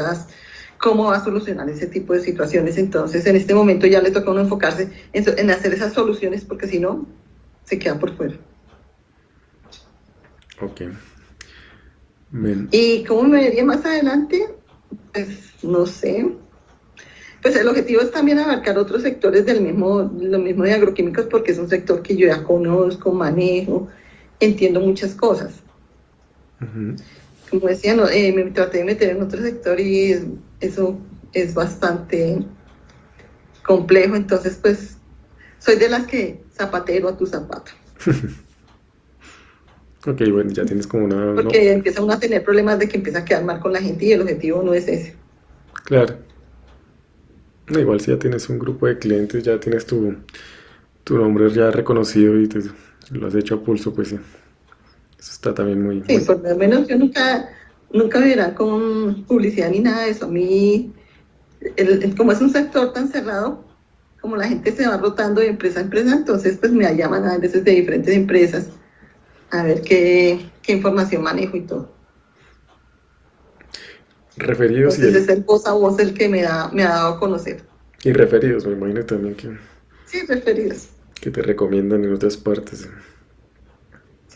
cómo 0.80 1.06
va 1.06 1.16
a 1.16 1.24
solucionar 1.24 1.70
ese 1.70 1.88
tipo 1.88 2.12
de 2.12 2.20
situaciones. 2.20 2.78
Entonces 2.78 3.26
en 3.26 3.38
este 3.38 3.54
momento 3.54 3.88
ya 3.88 4.02
le 4.02 4.12
toca 4.12 4.28
a 4.28 4.32
uno 4.34 4.42
enfocarse 4.42 4.90
en, 5.14 5.50
hacer 5.50 5.74
esas 5.74 5.94
soluciones 5.94 6.44
porque 6.44 6.68
si 6.68 6.78
no, 6.78 7.08
se 7.64 7.80
queda 7.80 7.98
por 7.98 8.18
fuera. 8.18 8.36
Ok. 10.62 10.82
¿Y 12.72 13.06
cómo 13.06 13.24
me 13.24 13.46
vería 13.46 13.64
más 13.64 13.86
adelante? 13.86 14.46
Pues 15.14 15.54
no 15.64 15.86
sé 15.86 16.28
pues 17.42 17.56
el 17.56 17.68
objetivo 17.68 18.02
es 18.02 18.12
también 18.12 18.40
abarcar 18.40 18.78
otros 18.78 19.02
sectores 19.02 19.46
del 19.46 19.62
mismo, 19.62 20.12
lo 20.20 20.40
mismo 20.40 20.64
de 20.64 20.74
agroquímicos, 20.74 21.26
porque 21.26 21.52
es 21.52 21.58
un 21.58 21.70
sector 21.70 22.02
que 22.02 22.16
yo 22.16 22.28
ya 22.28 22.44
conozco, 22.44 23.12
manejo, 23.12 23.88
entiendo 24.40 24.82
muchas 24.82 25.16
cosas. 25.16 25.54
Como 27.50 27.68
decía, 27.68 27.96
eh, 28.12 28.34
me 28.34 28.44
traté 28.52 28.80
de 28.80 28.84
meter 28.84 29.12
en 29.12 29.22
otro 29.22 29.42
sector 29.42 29.80
y 29.80 30.38
eso 30.60 30.98
es 31.32 31.54
bastante 31.54 32.44
complejo, 33.64 34.16
entonces 34.16 34.60
pues 34.62 34.98
soy 35.60 35.78
de 35.78 35.90
las 35.90 36.08
que 36.08 36.44
zapatero 36.54 37.08
a 37.08 37.18
tu 37.18 37.26
zapato. 37.26 37.72
ok, 40.06 40.22
bueno, 40.32 40.52
ya 40.52 40.66
tienes 40.66 40.88
como 40.88 41.06
una... 41.06 41.36
Porque 41.36 41.72
empieza 41.72 42.04
uno 42.04 42.14
a 42.14 42.20
tener 42.20 42.44
problemas 42.44 42.80
de 42.80 42.90
que 42.90 42.98
empieza 42.98 43.20
a 43.20 43.26
quedar 43.26 43.46
mal 43.46 43.62
con 43.62 43.72
la 43.72 43.82
gente 43.82 44.06
y 44.06 44.12
el 44.12 44.22
objetivo 44.22 44.62
no 44.62 44.74
es 44.74 44.88
ese. 44.88 45.16
Claro. 45.86 46.29
Igual 47.70 48.00
si 48.00 48.12
ya 48.12 48.18
tienes 48.18 48.50
un 48.50 48.60
grupo 48.60 48.88
de 48.88 48.98
clientes, 48.98 49.44
ya 49.44 49.60
tienes 49.60 49.86
tu, 49.86 50.16
tu 51.04 51.18
nombre 51.18 51.50
ya 51.52 51.72
reconocido 51.72 52.40
y 52.40 52.48
te, 52.48 52.60
lo 53.12 53.28
has 53.28 53.36
hecho 53.36 53.56
a 53.56 53.64
pulso, 53.64 53.94
pues 53.94 54.10
sí. 54.10 54.20
Eso 55.20 55.32
está 55.34 55.54
también 55.54 55.84
muy... 55.84 56.04
Sí, 56.08 56.20
por 56.20 56.42
lo 56.42 56.56
menos 56.56 56.88
yo 56.88 56.98
nunca, 56.98 57.50
nunca 57.92 58.20
verá 58.20 58.56
con 58.56 59.24
publicidad 59.26 59.70
ni 59.70 59.80
nada 59.80 60.06
de 60.06 60.12
eso. 60.12 60.26
A 60.26 60.30
mí, 60.30 60.94
como 62.18 62.32
es 62.32 62.42
un 62.42 62.50
sector 62.50 62.94
tan 62.94 63.10
cerrado, 63.10 63.64
como 64.22 64.36
la 64.36 64.48
gente 64.48 64.72
se 64.72 64.88
va 64.88 64.98
rotando 64.98 65.42
de 65.42 65.48
empresa 65.48 65.80
a 65.80 65.84
empresa, 65.84 66.14
entonces 66.14 66.58
pues 66.58 66.72
me 66.72 66.96
llaman 66.96 67.26
a 67.26 67.38
veces 67.38 67.64
de 67.64 67.72
diferentes 67.72 68.16
empresas 68.16 68.68
a 69.52 69.64
ver 69.64 69.82
qué, 69.82 70.50
qué 70.62 70.74
información 70.74 71.24
manejo 71.24 71.58
y 71.58 71.62
todo. 71.62 71.99
Referidos. 74.40 74.96
Entonces 74.96 75.24
es 75.24 75.30
el 75.30 75.44
voz 75.44 75.68
a 75.68 75.74
voz 75.74 76.00
el 76.00 76.14
que 76.14 76.30
me, 76.30 76.42
da, 76.42 76.70
me 76.72 76.84
ha 76.84 76.90
dado 76.90 77.16
a 77.16 77.20
conocer. 77.20 77.62
Y 78.04 78.14
referidos, 78.14 78.66
me 78.66 78.74
imagino 78.74 79.06
también 79.06 79.36
que... 79.36 79.58
Sí, 80.06 80.26
referidos. 80.26 80.90
Que 81.20 81.30
te 81.30 81.42
recomiendan 81.42 82.04
en 82.06 82.14
otras 82.14 82.38
partes. 82.38 82.88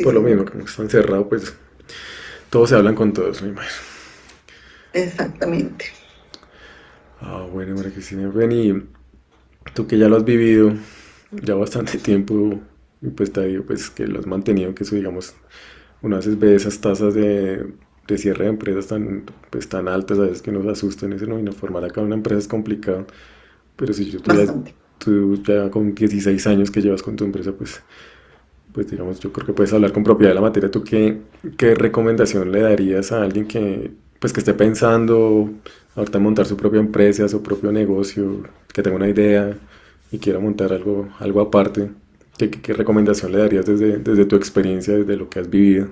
Por 0.04 0.14
lo 0.14 0.22
mismo, 0.22 0.44
como 0.46 0.66
están 0.66 0.90
cerrados, 0.90 1.28
pues 1.30 1.54
todos 2.50 2.70
se 2.70 2.76
hablan 2.76 2.96
con 2.96 3.14
todos, 3.14 3.42
me 3.42 3.50
imagino. 3.50 3.74
Exactamente. 4.92 5.86
Ah, 7.22 7.48
bueno, 7.50 7.76
María 7.76 7.94
Cristina, 7.94 8.30
ven 8.30 8.52
y 8.52 8.84
tú 9.74 9.88
que 9.88 9.98
ya 9.98 10.10
lo 10.10 10.18
has 10.18 10.26
vivido 10.26 10.74
ya 11.32 11.56
bastante 11.56 11.98
tiempo 11.98 12.60
y 13.02 13.10
pues 13.10 13.32
te 13.32 13.46
digo 13.46 13.64
pues 13.66 13.90
que 13.90 14.06
lo 14.08 14.20
has 14.20 14.28
mantenido, 14.28 14.76
que 14.76 14.84
eso 14.84 14.96
digamos, 14.96 15.34
uno 16.02 16.18
a 16.18 16.20
veces 16.20 16.38
ve 16.38 16.56
esas 16.56 16.80
tasas 16.80 17.14
de 17.14 17.74
de 18.08 18.18
cierre 18.18 18.46
de 18.46 18.50
empresas 18.52 18.88
tan, 18.88 19.24
pues, 19.50 19.70
tan 19.70 19.88
altas, 19.88 20.20
a 20.20 20.24
veces 20.24 20.42
que 20.42 20.52
nos 20.52 20.66
asustan 20.68 21.14
eso, 21.14 21.26
¿no? 21.26 21.40
Y 21.40 21.44
no 21.44 21.54
formar 21.54 21.86
acá 21.86 22.02
una 22.02 22.16
empresa 22.16 22.40
es 22.40 22.48
complicado. 22.48 23.06
Pero 23.76 23.94
si 23.94 24.12
yo 24.12 24.22
tú 24.22 24.34
ya, 24.36 24.54
tú 24.98 25.44
ya 25.44 25.70
con 25.72 25.96
16 25.96 26.48
años 26.48 26.72
que 26.72 26.82
llevas 26.82 27.02
con 27.04 27.16
tu 27.16 27.24
empresa, 27.26 27.54
pues, 27.54 27.82
pues 28.74 28.90
digamos, 28.90 29.20
yo 29.20 29.32
creo 29.32 29.46
que 29.48 29.54
puedes 29.54 29.74
hablar 29.74 29.94
con 29.94 30.04
propiedad 30.04 30.32
de 30.32 30.36
la 30.36 30.42
materia. 30.42 30.70
¿Tú 30.72 30.84
qué, 30.84 31.22
qué 31.58 31.76
recomendación 31.76 32.52
le 32.52 32.62
darías 32.62 33.12
a 33.12 33.24
alguien 33.24 33.48
que, 33.48 33.92
pues, 34.20 34.34
que 34.34 34.40
esté 34.42 34.54
pensando 34.54 35.50
ahorita 35.96 36.20
montar 36.20 36.46
su 36.46 36.58
propia 36.58 36.80
empresa, 36.80 37.28
su 37.30 37.42
propio 37.44 37.72
negocio, 37.72 38.44
que 38.74 38.82
tenga 38.84 38.98
una 38.98 39.10
idea 39.10 39.58
y 40.12 40.20
quiera 40.20 40.40
montar 40.40 40.74
algo, 40.74 41.10
algo 41.20 41.42
aparte? 41.42 41.92
¿Qué, 42.38 42.50
qué, 42.50 42.74
recomendación 42.74 43.32
le 43.32 43.40
darías 43.40 43.66
desde, 43.66 43.98
desde 44.00 44.26
tu 44.26 44.36
experiencia, 44.36 44.96
desde 44.98 45.16
lo 45.18 45.30
que 45.30 45.40
has 45.40 45.50
vivido? 45.50 45.90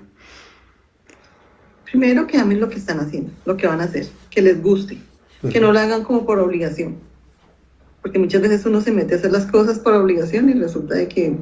Primero 1.91 2.25
que 2.25 2.37
amen 2.37 2.61
lo 2.61 2.69
que 2.69 2.77
están 2.77 3.01
haciendo, 3.01 3.33
lo 3.43 3.57
que 3.57 3.67
van 3.67 3.81
a 3.81 3.83
hacer, 3.83 4.07
que 4.29 4.41
les 4.41 4.63
guste, 4.63 4.97
que 5.51 5.59
no 5.59 5.73
lo 5.73 5.79
hagan 5.79 6.03
como 6.03 6.25
por 6.25 6.39
obligación. 6.39 6.95
Porque 8.01 8.17
muchas 8.17 8.41
veces 8.41 8.65
uno 8.65 8.79
se 8.79 8.93
mete 8.93 9.13
a 9.13 9.17
hacer 9.17 9.33
las 9.33 9.45
cosas 9.45 9.77
por 9.77 9.93
obligación 9.93 10.49
y 10.49 10.53
resulta 10.53 10.95
de 10.95 11.09
que 11.09 11.35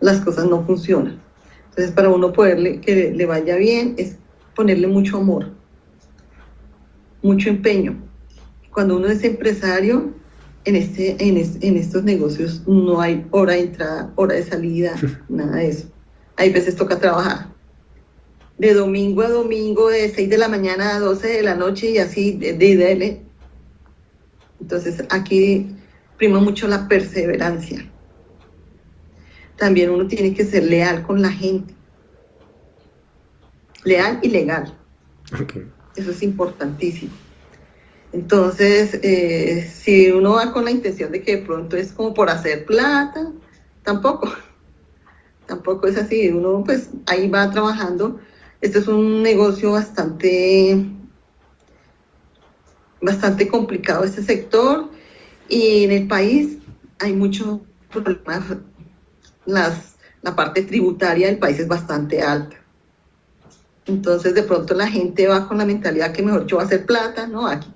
las 0.00 0.20
cosas 0.20 0.46
no 0.46 0.64
funcionan. 0.64 1.20
Entonces, 1.68 1.92
para 1.92 2.08
uno 2.08 2.32
poderle 2.32 2.80
que 2.80 3.12
le 3.12 3.26
vaya 3.26 3.56
bien 3.56 3.94
es 3.98 4.16
ponerle 4.56 4.88
mucho 4.88 5.18
amor, 5.18 5.50
mucho 7.22 7.50
empeño. 7.50 7.98
Cuando 8.72 8.96
uno 8.96 9.08
es 9.08 9.22
empresario, 9.24 10.14
en, 10.64 10.76
este, 10.76 11.16
en, 11.18 11.36
en 11.36 11.76
estos 11.76 12.02
negocios 12.02 12.62
no 12.66 12.98
hay 12.98 13.26
hora 13.30 13.52
de 13.52 13.60
entrada, 13.60 14.10
hora 14.14 14.36
de 14.36 14.42
salida, 14.42 14.94
nada 15.28 15.56
de 15.56 15.68
eso. 15.68 15.88
Hay 16.36 16.50
veces 16.50 16.76
toca 16.76 16.98
trabajar 16.98 17.51
de 18.62 18.74
domingo 18.74 19.22
a 19.22 19.28
domingo, 19.28 19.90
de 19.90 20.08
6 20.08 20.30
de 20.30 20.38
la 20.38 20.46
mañana 20.46 20.94
a 20.94 21.00
12 21.00 21.26
de 21.26 21.42
la 21.42 21.56
noche 21.56 21.90
y 21.90 21.98
así 21.98 22.30
de, 22.34 22.54
de, 22.54 23.20
Entonces 24.60 25.02
aquí 25.10 25.74
prima 26.16 26.38
mucho 26.38 26.68
la 26.68 26.86
perseverancia. 26.86 27.84
También 29.56 29.90
uno 29.90 30.06
tiene 30.06 30.32
que 30.32 30.44
ser 30.44 30.62
leal 30.62 31.02
con 31.02 31.20
la 31.20 31.32
gente. 31.32 31.74
Leal 33.82 34.20
y 34.22 34.28
legal. 34.28 34.78
Eso 35.96 36.12
es 36.12 36.22
importantísimo. 36.22 37.10
Entonces, 38.12 38.94
eh, 39.02 39.68
si 39.74 40.12
uno 40.12 40.34
va 40.34 40.52
con 40.52 40.66
la 40.66 40.70
intención 40.70 41.10
de 41.10 41.22
que 41.22 41.38
de 41.38 41.42
pronto 41.42 41.76
es 41.76 41.90
como 41.90 42.14
por 42.14 42.30
hacer 42.30 42.64
plata, 42.64 43.32
tampoco. 43.82 44.30
Tampoco 45.46 45.88
es 45.88 45.96
así. 45.98 46.28
Uno 46.28 46.62
pues 46.64 46.90
ahí 47.06 47.28
va 47.28 47.50
trabajando 47.50 48.20
este 48.62 48.78
es 48.78 48.86
un 48.86 49.22
negocio 49.22 49.72
bastante, 49.72 50.86
bastante 53.00 53.48
complicado, 53.48 54.04
este 54.04 54.22
sector, 54.22 54.88
y 55.48 55.84
en 55.84 55.90
el 55.90 56.06
país 56.06 56.58
hay 57.00 57.12
muchos 57.12 57.58
problemas. 57.90 58.44
La 59.44 60.36
parte 60.36 60.62
tributaria 60.62 61.26
del 61.26 61.38
país 61.38 61.58
es 61.58 61.66
bastante 61.66 62.22
alta. 62.22 62.56
Entonces, 63.86 64.32
de 64.34 64.44
pronto 64.44 64.74
la 64.74 64.86
gente 64.86 65.26
va 65.26 65.48
con 65.48 65.58
la 65.58 65.66
mentalidad 65.66 66.12
que 66.12 66.22
mejor 66.22 66.46
yo 66.46 66.56
voy 66.56 66.62
a 66.62 66.66
hacer 66.66 66.86
plata, 66.86 67.26
¿no? 67.26 67.48
Aquí 67.48 67.68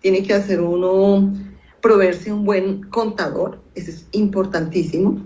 tiene 0.00 0.22
que 0.22 0.34
hacer 0.34 0.60
uno, 0.60 1.34
proveerse 1.82 2.32
un 2.32 2.44
buen 2.44 2.84
contador, 2.84 3.60
eso 3.74 3.90
es 3.90 4.06
importantísimo 4.12 5.20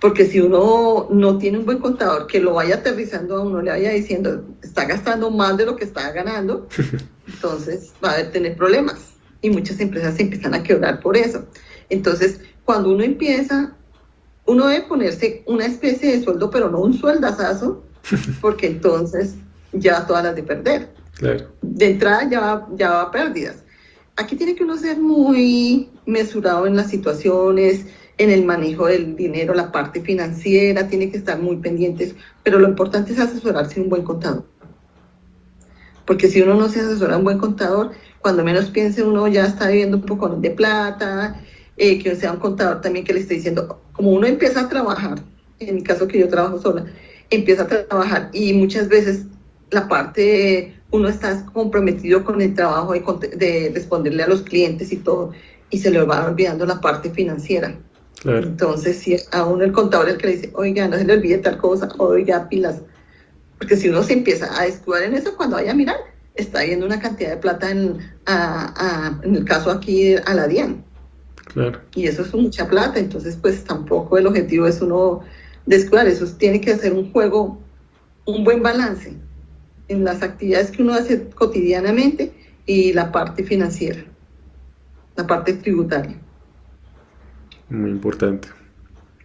porque 0.00 0.26
si 0.26 0.40
uno 0.40 1.08
no 1.10 1.38
tiene 1.38 1.58
un 1.58 1.66
buen 1.66 1.78
contador 1.78 2.26
que 2.26 2.40
lo 2.40 2.54
vaya 2.54 2.76
aterrizando 2.76 3.36
a 3.36 3.40
uno, 3.42 3.62
le 3.62 3.70
vaya 3.70 3.90
diciendo, 3.90 4.44
está 4.62 4.84
gastando 4.84 5.30
más 5.30 5.56
de 5.56 5.66
lo 5.66 5.76
que 5.76 5.84
está 5.84 6.10
ganando, 6.12 6.68
entonces 7.26 7.92
va 8.04 8.12
a 8.12 8.30
tener 8.30 8.56
problemas. 8.56 9.14
Y 9.40 9.50
muchas 9.50 9.80
empresas 9.80 10.16
se 10.16 10.22
empiezan 10.22 10.54
a 10.54 10.62
quebrar 10.62 11.00
por 11.00 11.16
eso. 11.16 11.46
Entonces, 11.88 12.40
cuando 12.64 12.90
uno 12.90 13.04
empieza, 13.04 13.74
uno 14.46 14.66
debe 14.66 14.86
ponerse 14.86 15.42
una 15.46 15.66
especie 15.66 16.12
de 16.12 16.22
sueldo, 16.22 16.50
pero 16.50 16.70
no 16.70 16.80
un 16.80 16.94
sueldazazo, 16.94 17.82
porque 18.40 18.66
entonces 18.66 19.34
ya 19.72 20.06
todas 20.06 20.24
las 20.24 20.36
de 20.36 20.42
perder. 20.42 20.90
De 21.62 21.86
entrada 21.86 22.28
ya 22.28 22.40
va, 22.40 22.68
ya 22.74 22.90
va 22.90 23.02
a 23.02 23.10
pérdidas. 23.10 23.56
Aquí 24.16 24.36
tiene 24.36 24.54
que 24.54 24.64
uno 24.64 24.76
ser 24.76 24.98
muy 24.98 25.90
mesurado 26.06 26.66
en 26.66 26.76
las 26.76 26.90
situaciones, 26.90 27.86
en 28.18 28.30
el 28.30 28.44
manejo 28.44 28.86
del 28.86 29.14
dinero, 29.14 29.54
la 29.54 29.70
parte 29.70 30.00
financiera, 30.00 30.88
tiene 30.88 31.10
que 31.10 31.18
estar 31.18 31.38
muy 31.38 31.56
pendientes, 31.56 32.14
pero 32.42 32.58
lo 32.58 32.68
importante 32.68 33.12
es 33.12 33.18
asesorarse 33.18 33.80
un 33.80 33.88
buen 33.88 34.02
contador. 34.02 34.46
Porque 36.06 36.28
si 36.28 36.40
uno 36.40 36.54
no 36.54 36.68
se 36.68 36.80
asesora 36.80 37.18
un 37.18 37.24
buen 37.24 37.38
contador, 37.38 37.90
cuando 38.20 38.44
menos 38.44 38.70
piense 38.70 39.02
uno 39.02 39.28
ya 39.28 39.46
está 39.46 39.68
viviendo 39.68 39.98
un 39.98 40.04
poco 40.04 40.28
de 40.28 40.50
plata, 40.50 41.42
eh, 41.76 41.98
que 41.98 42.16
sea 42.16 42.32
un 42.32 42.38
contador 42.38 42.80
también 42.80 43.04
que 43.04 43.12
le 43.12 43.20
esté 43.20 43.34
diciendo, 43.34 43.80
como 43.92 44.10
uno 44.10 44.26
empieza 44.26 44.60
a 44.60 44.68
trabajar, 44.68 45.20
en 45.58 45.74
mi 45.74 45.82
caso 45.82 46.08
que 46.08 46.18
yo 46.18 46.28
trabajo 46.28 46.58
sola, 46.58 46.86
empieza 47.28 47.64
a 47.64 47.66
trabajar 47.66 48.30
y 48.32 48.52
muchas 48.54 48.88
veces 48.88 49.26
la 49.70 49.88
parte, 49.88 50.74
uno 50.90 51.08
está 51.08 51.44
comprometido 51.46 52.24
con 52.24 52.40
el 52.40 52.54
trabajo 52.54 52.92
de, 52.92 53.28
de 53.36 53.72
responderle 53.74 54.22
a 54.22 54.28
los 54.28 54.42
clientes 54.42 54.92
y 54.92 54.96
todo, 54.96 55.32
y 55.70 55.78
se 55.78 55.90
le 55.90 56.02
va 56.02 56.24
olvidando 56.24 56.64
la 56.64 56.80
parte 56.80 57.10
financiera. 57.10 57.76
Entonces, 58.24 58.98
si 58.98 59.16
a 59.30 59.44
uno 59.44 59.64
el 59.64 59.72
contador 59.72 60.08
es 60.08 60.14
el 60.14 60.20
que 60.20 60.26
le 60.26 60.36
dice, 60.36 60.50
oiga, 60.54 60.88
no 60.88 60.96
se 60.96 61.04
le 61.04 61.14
olvide 61.14 61.38
tal 61.38 61.58
cosa, 61.58 61.88
oiga, 61.98 62.48
pilas. 62.48 62.80
Porque 63.58 63.76
si 63.76 63.88
uno 63.88 64.02
se 64.02 64.14
empieza 64.14 64.48
a 64.58 64.64
descuidar 64.64 65.04
en 65.04 65.14
eso, 65.14 65.36
cuando 65.36 65.56
vaya 65.56 65.72
a 65.72 65.74
mirar, 65.74 65.96
está 66.34 66.62
viendo 66.62 66.86
una 66.86 67.00
cantidad 67.00 67.30
de 67.30 67.36
plata 67.36 67.70
en, 67.70 67.98
en 69.22 69.36
el 69.36 69.44
caso 69.44 69.70
aquí 69.70 70.14
a 70.14 70.34
la 70.34 70.46
DIAN. 70.46 70.84
Y 71.94 72.06
eso 72.06 72.22
es 72.22 72.34
mucha 72.34 72.68
plata, 72.68 72.98
entonces 72.98 73.38
pues 73.40 73.64
tampoco 73.64 74.18
el 74.18 74.26
objetivo 74.26 74.66
es 74.66 74.82
uno 74.82 75.22
descuidar, 75.64 76.06
eso 76.06 76.26
tiene 76.36 76.60
que 76.60 76.72
hacer 76.72 76.92
un 76.92 77.12
juego, 77.12 77.58
un 78.26 78.44
buen 78.44 78.62
balance 78.62 79.14
en 79.88 80.04
las 80.04 80.22
actividades 80.22 80.70
que 80.70 80.82
uno 80.82 80.94
hace 80.94 81.28
cotidianamente 81.30 82.32
y 82.66 82.92
la 82.92 83.10
parte 83.10 83.44
financiera, 83.44 84.04
la 85.16 85.26
parte 85.26 85.54
tributaria. 85.54 86.20
Muy 87.68 87.90
importante. 87.90 88.48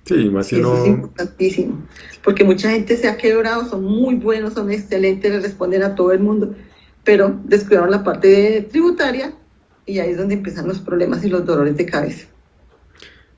Sí, 0.05 0.29
más 0.29 0.47
si 0.47 0.59
Eso 0.59 0.83
es 0.83 0.87
importantísimo, 0.87 1.87
porque 2.23 2.43
mucha 2.43 2.71
gente 2.71 2.97
se 2.97 3.07
ha 3.07 3.17
quebrado, 3.17 3.65
son 3.65 3.83
muy 3.83 4.15
buenos, 4.15 4.53
son 4.53 4.71
excelentes, 4.71 5.31
le 5.31 5.39
responden 5.39 5.83
a 5.83 5.93
todo 5.93 6.11
el 6.11 6.19
mundo, 6.19 6.55
pero 7.03 7.39
descuidaron 7.43 7.91
la 7.91 8.03
parte 8.03 8.67
tributaria 8.71 9.33
y 9.85 9.99
ahí 9.99 10.11
es 10.11 10.17
donde 10.17 10.33
empiezan 10.33 10.67
los 10.67 10.79
problemas 10.79 11.23
y 11.23 11.29
los 11.29 11.45
dolores 11.45 11.77
de 11.77 11.85
cabeza. 11.85 12.27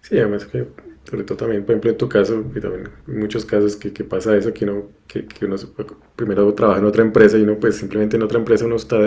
Sí, 0.01 0.17
además 0.17 0.45
que 0.45 0.67
sobre 1.09 1.25
todo 1.25 1.37
también, 1.37 1.63
por 1.63 1.71
ejemplo, 1.71 1.91
en 1.91 1.97
tu 1.97 2.07
caso, 2.07 2.43
y 2.55 2.59
también 2.59 2.89
en 3.07 3.19
muchos 3.19 3.45
casos 3.45 3.75
que, 3.75 3.91
que 3.91 4.03
pasa 4.03 4.35
eso, 4.35 4.53
que 4.53 4.65
uno, 4.65 4.89
que, 5.07 5.25
que, 5.25 5.45
uno 5.45 5.57
primero 6.15 6.53
trabaja 6.53 6.79
en 6.79 6.85
otra 6.85 7.03
empresa 7.03 7.37
y 7.37 7.43
uno 7.43 7.57
pues 7.59 7.75
simplemente 7.75 8.15
en 8.15 8.23
otra 8.23 8.39
empresa 8.39 8.65
uno 8.65 8.77
está 8.77 8.97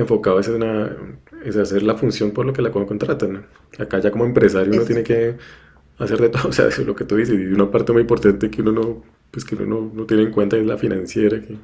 enfocado 0.00 0.40
en 0.40 0.54
una, 0.54 0.96
es 1.44 1.56
hacer 1.56 1.82
la 1.82 1.94
función 1.94 2.30
por 2.30 2.46
lo 2.46 2.52
que 2.52 2.62
la 2.62 2.70
contratan. 2.70 3.46
Acá 3.78 3.98
ya 3.98 4.10
como 4.10 4.24
empresario 4.24 4.72
uno 4.72 4.84
tiene 4.84 5.02
que 5.02 5.36
hacer 5.98 6.20
de 6.20 6.28
todo, 6.28 6.48
o 6.48 6.52
sea, 6.52 6.68
eso 6.68 6.82
es 6.82 6.86
lo 6.86 6.94
que 6.94 7.04
tú 7.04 7.16
dices, 7.16 7.34
y 7.34 7.46
una 7.46 7.70
parte 7.70 7.92
muy 7.92 8.02
importante 8.02 8.50
que 8.50 8.62
uno 8.62 8.72
no, 8.72 9.02
pues 9.30 9.44
que 9.44 9.54
uno 9.54 9.66
no, 9.66 9.92
no 9.94 10.04
tiene 10.04 10.24
en 10.24 10.30
cuenta 10.30 10.56
es 10.56 10.66
la 10.66 10.76
financiera, 10.76 11.40
que, 11.40 11.56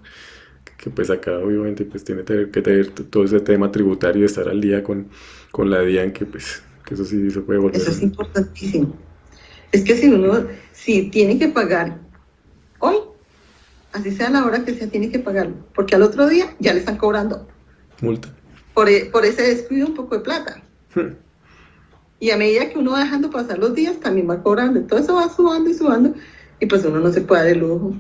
que 0.79 0.91
pues 0.91 1.11
acá 1.11 1.39
obviamente 1.39 1.85
pues 1.85 2.05
tiene 2.05 2.25
que 2.25 2.47
tener 2.62 2.91
todo 2.91 3.25
ese 3.25 3.41
tema 3.41 3.71
tributario 3.71 4.23
y 4.23 4.25
estar 4.25 4.49
al 4.49 4.61
día 4.61 4.83
con, 4.83 5.09
con 5.51 5.71
la 5.71 5.81
DIAN, 5.81 6.12
que 6.12 6.25
pues 6.25 6.62
que 6.85 6.95
eso 6.95 7.05
sí 7.05 7.31
se 7.31 7.41
puede 7.41 7.59
volver. 7.59 7.81
Eso 7.81 7.91
es 7.91 8.03
importantísimo. 8.03 8.97
Es 9.71 9.85
que 9.85 9.97
si 9.97 10.09
uno, 10.09 10.47
si 10.73 11.11
tiene 11.11 11.39
que 11.39 11.49
pagar 11.49 11.99
hoy, 12.79 12.97
así 13.93 14.11
sea 14.11 14.31
la 14.31 14.45
hora 14.45 14.65
que 14.65 14.75
sea, 14.75 14.89
tiene 14.89 15.11
que 15.11 15.19
pagarlo, 15.19 15.55
porque 15.75 15.95
al 15.95 16.03
otro 16.03 16.29
día 16.29 16.55
ya 16.59 16.73
le 16.73 16.81
están 16.81 16.97
cobrando. 16.97 17.47
Multa. 18.02 18.28
Por, 18.75 18.90
e, 18.90 19.06
por 19.06 19.25
ese 19.25 19.42
descuido 19.42 19.87
un 19.87 19.94
poco 19.94 20.18
de 20.18 20.25
plata. 20.25 20.62
Hmm. 20.94 21.14
Y 22.21 22.30
a 22.30 22.37
medida 22.37 22.68
que 22.68 22.78
uno 22.78 22.92
va 22.92 23.00
dejando 23.00 23.30
pasar 23.30 23.59
los 23.59 23.75
días, 23.75 23.99
también 24.00 24.28
va 24.28 24.42
cobrando. 24.42 24.82
Todo 24.82 24.99
eso 24.99 25.14
va 25.14 25.28
subando 25.35 25.71
y 25.71 25.75
subando, 25.75 26.14
y 26.61 26.66
pues 26.66 26.85
uno 26.85 27.00
no 27.00 27.11
se 27.12 27.22
puede 27.22 27.42
dar 27.42 27.53
el 27.53 27.59
lujo. 27.61 27.94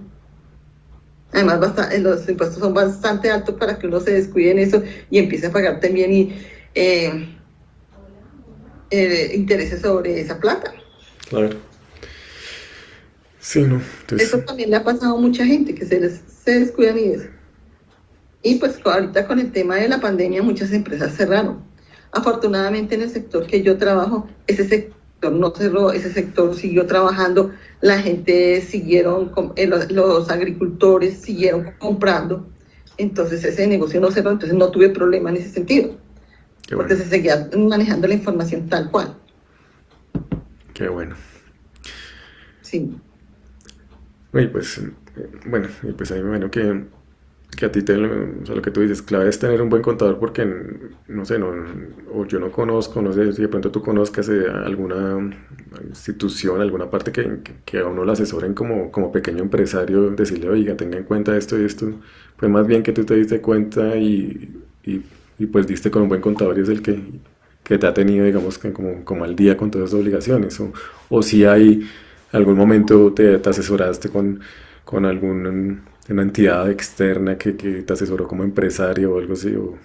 Además, 1.32 1.60
eh, 1.90 1.98
los 1.98 2.28
impuestos 2.28 2.58
son 2.58 2.74
bastante 2.74 3.30
altos 3.30 3.54
para 3.54 3.78
que 3.78 3.86
uno 3.86 4.00
se 4.00 4.12
descuide 4.12 4.50
en 4.50 4.58
eso 4.58 4.82
y 5.10 5.18
empiece 5.18 5.46
a 5.46 5.52
pagar 5.52 5.80
también 5.80 6.12
y, 6.12 6.36
eh, 6.74 7.28
eh, 8.90 9.32
intereses 9.34 9.80
sobre 9.80 10.20
esa 10.20 10.38
plata. 10.38 10.74
Claro. 11.30 11.50
Sí, 13.40 13.62
¿no? 13.62 13.80
Eso 14.18 14.38
también 14.40 14.70
le 14.70 14.76
ha 14.76 14.84
pasado 14.84 15.16
a 15.16 15.20
mucha 15.20 15.44
gente 15.46 15.74
que 15.74 15.86
se, 15.86 15.98
les, 15.98 16.20
se 16.44 16.60
descuidan 16.60 16.98
y 16.98 17.04
eso. 17.04 17.28
Y 18.42 18.56
pues 18.56 18.80
ahorita 18.84 19.26
con 19.26 19.38
el 19.38 19.52
tema 19.52 19.76
de 19.76 19.88
la 19.88 20.00
pandemia 20.00 20.42
muchas 20.42 20.72
empresas 20.72 21.14
cerraron. 21.14 21.60
Afortunadamente 22.10 22.94
en 22.94 23.02
el 23.02 23.10
sector 23.10 23.46
que 23.46 23.62
yo 23.62 23.78
trabajo, 23.78 24.28
ese 24.46 24.68
sector 24.68 25.32
no 25.32 25.50
cerró, 25.54 25.92
ese 25.92 26.12
sector 26.12 26.54
siguió 26.54 26.86
trabajando, 26.86 27.52
la 27.80 27.98
gente 27.98 28.60
siguieron, 28.60 29.32
eh, 29.56 29.66
los, 29.66 30.30
agricultores 30.30 31.18
siguieron 31.20 31.72
comprando, 31.78 32.46
entonces 32.98 33.44
ese 33.44 33.66
negocio 33.66 34.00
no 34.00 34.10
cerró, 34.10 34.32
entonces 34.32 34.58
no 34.58 34.70
tuve 34.70 34.90
problema 34.90 35.30
en 35.30 35.36
ese 35.36 35.50
sentido, 35.50 35.96
porque 36.74 36.96
se 36.96 37.04
seguía 37.04 37.48
manejando 37.56 38.08
la 38.08 38.14
información 38.14 38.68
tal 38.68 38.90
cual. 38.90 39.16
Qué 40.74 40.88
bueno. 40.88 41.14
Sí. 42.62 42.94
Y 44.34 44.46
pues, 44.46 44.78
eh, 44.78 44.90
bueno, 45.46 45.68
y 45.82 45.92
pues 45.92 46.10
ahí 46.10 46.20
me 46.22 46.28
imagino 46.28 46.50
que 46.50 46.84
que 47.56 47.66
a 47.66 47.72
ti 47.72 47.82
te, 47.82 47.94
o 47.94 48.46
sea, 48.46 48.54
lo 48.54 48.62
que 48.62 48.70
tú 48.70 48.80
dices, 48.80 49.02
clave 49.02 49.28
es 49.28 49.38
tener 49.38 49.60
un 49.60 49.68
buen 49.68 49.82
contador 49.82 50.18
porque, 50.18 50.46
no 51.08 51.24
sé, 51.24 51.38
no, 51.38 51.52
o 52.12 52.26
yo 52.26 52.40
no 52.40 52.50
conozco, 52.50 53.02
no 53.02 53.12
sé 53.12 53.32
si 53.32 53.42
de 53.42 53.48
pronto 53.48 53.70
tú 53.70 53.82
conozcas 53.82 54.28
eh, 54.28 54.46
alguna 54.48 55.30
institución, 55.86 56.60
alguna 56.60 56.90
parte 56.90 57.12
que, 57.12 57.40
que, 57.64 57.78
a 57.80 57.86
uno 57.86 58.04
lo 58.04 58.12
asesoren 58.12 58.54
como, 58.54 58.90
como 58.90 59.12
pequeño 59.12 59.42
empresario, 59.42 60.10
decirle, 60.10 60.48
oiga, 60.48 60.76
tenga 60.76 60.96
en 60.96 61.04
cuenta 61.04 61.36
esto 61.36 61.60
y 61.60 61.64
esto, 61.64 61.90
pues 62.36 62.50
más 62.50 62.66
bien 62.66 62.82
que 62.82 62.92
tú 62.92 63.04
te 63.04 63.16
diste 63.16 63.40
cuenta 63.40 63.96
y, 63.96 64.62
y, 64.84 65.46
pues 65.46 65.66
diste 65.66 65.90
con 65.90 66.02
un 66.02 66.08
buen 66.08 66.20
contador 66.20 66.56
y 66.58 66.62
es 66.62 66.68
el 66.68 66.82
que, 66.82 67.00
que 67.64 67.76
te 67.78 67.86
ha 67.86 67.92
tenido, 67.94 68.24
digamos, 68.24 68.58
como, 68.58 69.04
como 69.04 69.24
al 69.24 69.36
día 69.36 69.56
con 69.56 69.70
todas 69.70 69.88
esas 69.90 70.00
obligaciones, 70.00 70.58
o, 70.60 70.72
o 71.10 71.22
si 71.22 71.44
hay 71.44 71.82
algún 72.32 72.56
momento 72.56 73.12
te, 73.12 73.38
te 73.38 73.50
asesoraste 73.50 74.08
con, 74.08 74.40
con 74.84 75.04
algún 75.04 75.82
una 76.08 76.22
entidad 76.22 76.70
externa 76.70 77.38
que, 77.38 77.56
que, 77.56 77.82
te 77.82 77.92
asesoró 77.92 78.26
como 78.26 78.42
empresario 78.42 79.14
o 79.14 79.18
algo 79.18 79.34
así, 79.34 79.54
o, 79.54 79.78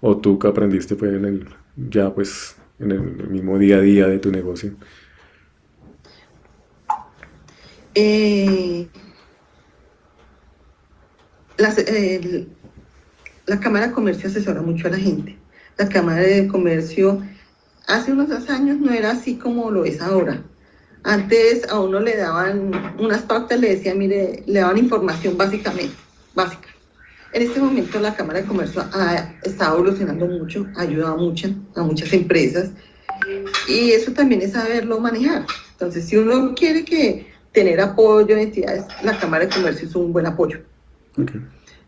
o, 0.00 0.16
tú 0.18 0.38
que 0.38 0.48
aprendiste 0.48 0.96
fue 0.96 1.14
en 1.16 1.24
el, 1.24 1.48
ya 1.76 2.12
pues 2.12 2.56
en 2.78 2.90
el 2.92 3.28
mismo 3.28 3.58
día 3.58 3.76
a 3.76 3.80
día 3.80 4.06
de 4.06 4.18
tu 4.18 4.30
negocio. 4.30 4.74
Eh, 7.94 8.88
la, 11.58 11.74
la 13.46 13.60
Cámara 13.60 13.88
de 13.88 13.92
Comercio 13.92 14.28
asesora 14.28 14.62
mucho 14.62 14.88
a 14.88 14.90
la 14.90 14.96
gente. 14.96 15.36
La 15.76 15.88
Cámara 15.88 16.20
de 16.20 16.48
Comercio 16.48 17.22
hace 17.86 18.12
unos 18.12 18.48
años 18.48 18.78
no 18.78 18.92
era 18.92 19.10
así 19.10 19.36
como 19.36 19.70
lo 19.70 19.84
es 19.84 20.00
ahora. 20.00 20.42
Antes 21.02 21.66
a 21.70 21.80
uno 21.80 21.98
le 22.00 22.16
daban 22.16 22.94
unas 22.98 23.22
pautas, 23.22 23.58
le 23.58 23.76
decían, 23.76 23.98
mire, 23.98 24.42
le 24.46 24.60
daban 24.60 24.76
información 24.76 25.36
básicamente, 25.36 25.94
básica. 26.34 26.68
En 27.32 27.42
este 27.42 27.60
momento 27.60 27.98
la 28.00 28.14
Cámara 28.14 28.40
de 28.40 28.46
Comercio 28.46 28.84
ha 28.92 29.34
estado 29.44 29.76
evolucionando 29.76 30.26
mucho, 30.26 30.66
ha 30.76 30.82
ayudado 30.82 31.16
mucho 31.16 31.48
a 31.76 31.82
muchas 31.82 32.12
empresas 32.12 32.70
y 33.68 33.92
eso 33.92 34.12
también 34.12 34.42
es 34.42 34.52
saberlo 34.52 35.00
manejar. 35.00 35.46
Entonces, 35.72 36.06
si 36.06 36.16
uno 36.16 36.54
quiere 36.54 36.84
que 36.84 37.26
tener 37.52 37.80
apoyo 37.80 38.34
de 38.34 38.42
entidades, 38.42 38.84
la 39.02 39.18
Cámara 39.18 39.46
de 39.46 39.54
Comercio 39.54 39.88
es 39.88 39.94
un 39.94 40.12
buen 40.12 40.26
apoyo. 40.26 40.58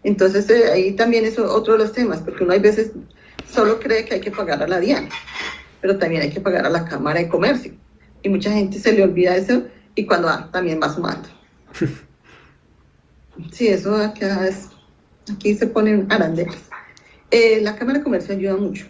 Entonces, 0.05 0.49
eh, 0.49 0.71
ahí 0.73 0.93
también 0.93 1.25
es 1.25 1.39
otro 1.39 1.75
de 1.75 1.81
los 1.81 1.93
temas, 1.93 2.21
porque 2.21 2.45
uno 2.45 2.53
hay 2.53 2.61
veces 2.61 2.93
solo 3.53 3.79
cree 3.79 4.05
que 4.05 4.15
hay 4.15 4.21
que 4.21 4.31
pagar 4.31 4.63
a 4.63 4.69
la 4.69 4.81
DIAN, 4.81 5.09
pero 5.81 5.99
también 5.99 6.23
hay 6.23 6.31
que 6.31 6.41
pagar 6.41 6.65
a 6.67 6.71
la 6.71 6.85
Cámara 6.85 7.21
de 7.21 7.29
Comercio 7.29 7.73
y 8.23 8.29
mucha 8.29 8.53
gente 8.53 8.79
se 8.79 8.93
le 8.93 9.03
olvida 9.03 9.37
eso 9.37 9.65
y 9.95 10.07
cuando 10.07 10.29
va, 10.29 10.51
también 10.51 10.81
va 10.83 10.93
sumando. 10.93 11.29
sí, 13.53 13.69
eso 13.69 13.97
acá 13.97 14.47
es, 14.47 14.69
aquí 15.33 15.55
se 15.55 15.67
ponen 15.67 16.07
arandelas. 16.11 16.63
Eh, 17.31 17.61
la 17.63 17.77
Cámara 17.77 17.99
de 17.99 18.05
Comercio 18.05 18.35
ayuda 18.35 18.57
mucho, 18.57 18.87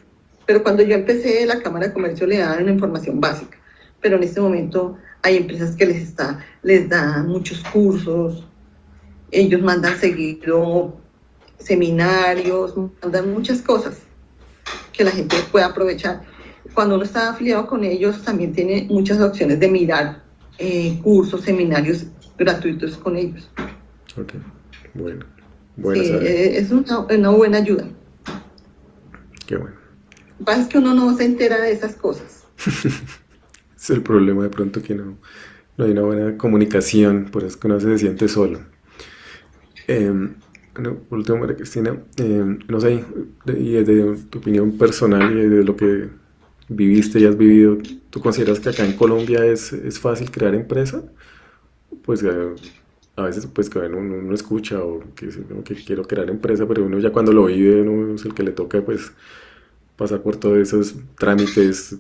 pero 0.47 0.63
cuando 0.63 0.83
yo 0.83 0.95
empecé, 0.95 1.47
la 1.47 1.61
Cámara 1.61 1.89
de 1.89 1.93
Comercio 1.93 2.27
le 2.27 2.39
daban 2.39 2.63
una 2.63 2.73
información 2.73 3.21
básica, 3.21 3.57
pero 4.01 4.17
en 4.17 4.25
este 4.25 4.41
momento 4.41 4.99
hay 5.23 5.37
empresas 5.37 5.77
que 5.77 5.87
les, 5.87 6.03
está, 6.03 6.45
les 6.63 6.89
dan 6.89 7.29
muchos 7.29 7.63
cursos, 7.73 8.45
ellos 9.31 9.63
mandan 9.63 9.97
seguido 9.99 10.97
seminarios, 11.59 12.75
mandan 13.03 13.33
muchas 13.33 13.63
cosas 13.63 13.99
que 14.93 15.05
la 15.05 15.11
gente 15.11 15.37
puede 15.51 15.65
aprovechar 15.65 16.23
cuando 16.75 16.97
uno 16.97 17.05
está 17.05 17.31
afiliado 17.31 17.67
con 17.67 17.85
ellos, 17.85 18.23
también 18.23 18.53
tiene 18.53 18.87
muchas 18.91 19.21
opciones 19.21 19.61
de 19.61 19.69
mirar 19.69 20.23
eh, 20.59 20.99
cursos, 21.03 21.43
seminarios 21.43 22.07
gratuitos 22.39 22.97
con 22.97 23.17
ellos. 23.17 23.51
Ok, 24.19 24.35
bueno. 24.95 25.25
sí, 25.95 26.01
eh, 26.01 26.59
es 26.59 26.71
una, 26.71 27.01
una, 27.01 27.31
buena 27.31 27.59
ayuda. 27.59 27.89
Qué 29.47 29.57
bueno. 29.57 29.77
Lo 30.31 30.39
que 30.39 30.45
pasa 30.45 30.63
es 30.63 30.69
que 30.69 30.79
uno 30.79 30.95
no 30.95 31.17
se 31.17 31.25
entera 31.25 31.61
de 31.61 31.73
esas 31.73 31.95
cosas. 31.95 32.47
es 33.77 33.91
el 33.91 34.03
problema 34.03 34.43
de 34.43 34.51
pronto 34.51 34.83
que 34.83 34.95
no, 34.95 35.19
no 35.77 35.85
hay 35.85 35.93
una 35.93 36.03
buena 36.03 36.37
comunicación, 36.37 37.29
por 37.31 37.45
eso 37.45 37.59
que 37.59 37.67
uno 37.67 37.81
se 37.81 37.99
siente 37.99 38.29
solo. 38.29 38.61
Eh, 39.89 40.13
bueno, 40.75 41.01
último, 41.11 41.39
María 41.39 41.57
Cristina, 41.57 41.97
eh, 42.17 42.59
no 42.69 42.81
sé, 42.81 43.05
y 43.47 43.73
desde 43.73 44.17
tu 44.25 44.39
opinión 44.39 44.79
personal 44.79 45.31
y 45.37 45.49
de 45.49 45.65
lo 45.65 45.77
que 45.77 46.09
viviste 46.77 47.21
y 47.21 47.27
has 47.27 47.37
vivido, 47.37 47.79
¿tú 48.11 48.21
consideras 48.21 48.61
que 48.61 48.71
acá 48.71 48.85
en 48.85 48.95
Colombia 48.95 49.45
es, 49.45 49.73
es 49.73 49.99
fácil 49.99 50.31
crear 50.31 50.55
empresa? 50.55 51.03
Pues 52.05 52.23
eh, 52.23 52.55
a 53.17 53.23
veces 53.23 53.47
pues 53.47 53.69
que 53.69 53.79
uno, 53.79 53.99
uno, 53.99 54.35
escucha 54.35 54.83
o 54.83 55.03
que, 55.15 55.29
que, 55.65 55.75
quiero 55.75 56.05
crear 56.05 56.31
empresa, 56.31 56.67
pero 56.67 56.85
uno 56.85 56.99
ya 56.99 57.11
cuando 57.11 57.33
lo 57.33 57.47
vive, 57.47 57.83
uno 57.83 58.15
es 58.15 58.25
el 58.25 58.35
que 58.35 58.43
le 58.43 58.53
toca 58.53 58.83
pues 58.83 59.13
pasar 59.97 60.23
por 60.23 60.37
todos 60.37 60.59
esos 60.59 60.95
trámites, 61.19 61.99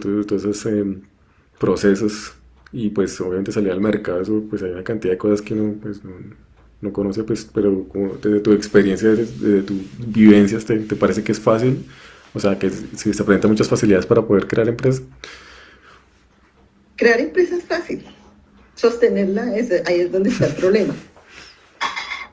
todos 0.00 0.44
esos 0.44 0.66
eh, 0.66 0.98
procesos 1.58 2.34
y 2.72 2.90
pues 2.90 3.20
obviamente 3.20 3.52
salir 3.52 3.72
al 3.72 3.80
mercado, 3.80 4.20
eso, 4.20 4.44
pues 4.48 4.62
hay 4.62 4.72
una 4.72 4.84
cantidad 4.84 5.14
de 5.14 5.18
cosas 5.18 5.40
que 5.42 5.54
uno 5.54 5.74
pues 5.80 6.04
no, 6.04 6.12
no 6.80 6.92
conoce, 6.92 7.24
pues, 7.24 7.48
pero 7.52 7.84
como 7.88 8.14
desde 8.14 8.40
tu 8.40 8.52
experiencia, 8.52 9.10
desde, 9.10 9.62
tu 9.62 9.74
vivencias, 9.98 10.64
¿te, 10.64 10.78
¿te, 10.78 10.96
parece 10.96 11.24
que 11.24 11.32
es 11.32 11.40
fácil? 11.40 11.84
O 12.34 12.40
sea, 12.40 12.58
que 12.58 12.70
si 12.70 13.14
se 13.14 13.24
presentan 13.24 13.50
muchas 13.50 13.68
facilidades 13.68 14.06
para 14.06 14.22
poder 14.22 14.46
crear 14.46 14.68
empresas. 14.68 15.02
Crear 16.96 17.20
empresas 17.20 17.58
es 17.60 17.64
fácil, 17.64 18.04
sostenerla, 18.74 19.56
es, 19.56 19.70
ahí 19.86 20.00
es 20.00 20.12
donde 20.12 20.30
está 20.30 20.46
el 20.46 20.54
problema. 20.54 20.94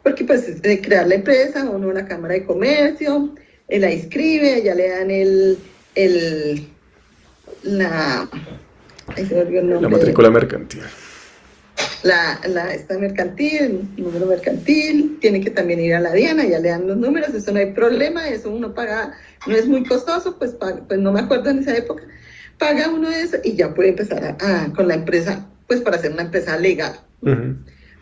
Porque 0.03 0.23
pues 0.23 0.61
de 0.61 0.81
crear 0.81 1.07
la 1.07 1.15
empresa, 1.15 1.69
uno 1.69 1.87
una 1.87 2.05
cámara 2.05 2.33
de 2.33 2.45
comercio, 2.45 3.33
él 3.67 3.81
la 3.81 3.91
inscribe, 3.91 4.61
ya 4.63 4.75
le 4.75 4.89
dan 4.89 5.11
el, 5.11 5.57
el 5.95 6.67
la, 7.63 8.29
la 9.15 9.89
matrícula 9.89 10.29
mercantil 10.29 10.81
la, 12.05 12.39
la 12.47 12.71
esta 12.71 12.99
mercantil, 12.99 13.89
número 13.97 14.27
mercantil, 14.27 15.17
tiene 15.19 15.41
que 15.41 15.49
también 15.49 15.79
ir 15.79 15.95
a 15.95 15.99
la 15.99 16.13
Diana, 16.13 16.45
ya 16.45 16.59
le 16.59 16.69
dan 16.69 16.87
los 16.87 16.97
números, 16.97 17.33
eso 17.33 17.51
no 17.51 17.57
hay 17.57 17.73
problema, 17.73 18.29
eso 18.29 18.51
uno 18.51 18.75
paga, 18.75 19.13
no 19.47 19.55
es 19.55 19.67
muy 19.67 19.83
costoso, 19.83 20.37
pues, 20.37 20.55
pues 20.87 20.99
no 20.99 21.11
me 21.11 21.21
acuerdo 21.21 21.49
en 21.49 21.59
esa 21.59 21.75
época, 21.75 22.03
paga 22.59 22.89
uno 22.89 23.09
eso 23.09 23.37
y 23.43 23.55
ya 23.55 23.73
puede 23.73 23.89
empezar 23.89 24.37
a, 24.39 24.71
con 24.73 24.87
la 24.87 24.93
empresa, 24.93 25.49
pues 25.65 25.81
para 25.81 25.97
hacer 25.97 26.11
una 26.11 26.21
empresa 26.21 26.55
legal. 26.59 26.93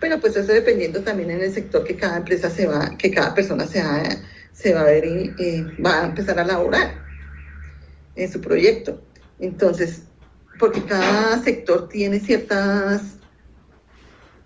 Pero 0.02 0.20
pues 0.20 0.36
eso 0.36 0.52
dependiendo 0.52 1.00
también 1.00 1.32
en 1.32 1.42
el 1.42 1.54
sector 1.54 1.86
que 1.86 1.96
cada 1.96 2.18
empresa 2.18 2.50
se 2.50 2.68
va, 2.68 2.98
que 2.98 3.10
cada 3.10 3.34
persona 3.34 3.66
se 3.66 3.82
va, 3.82 4.04
se 4.52 4.74
va 4.74 4.82
a 4.82 4.86
ver 4.86 5.06
y 5.06 5.62
va 5.82 6.02
a 6.02 6.06
empezar 6.08 6.38
a 6.40 6.44
laborar 6.44 7.02
en 8.18 8.30
su 8.30 8.42
proyecto. 8.42 9.02
Entonces, 9.40 10.02
porque 10.60 10.84
cada 10.84 11.42
sector 11.42 11.88
tiene 11.88 12.20
ciertas 12.20 13.14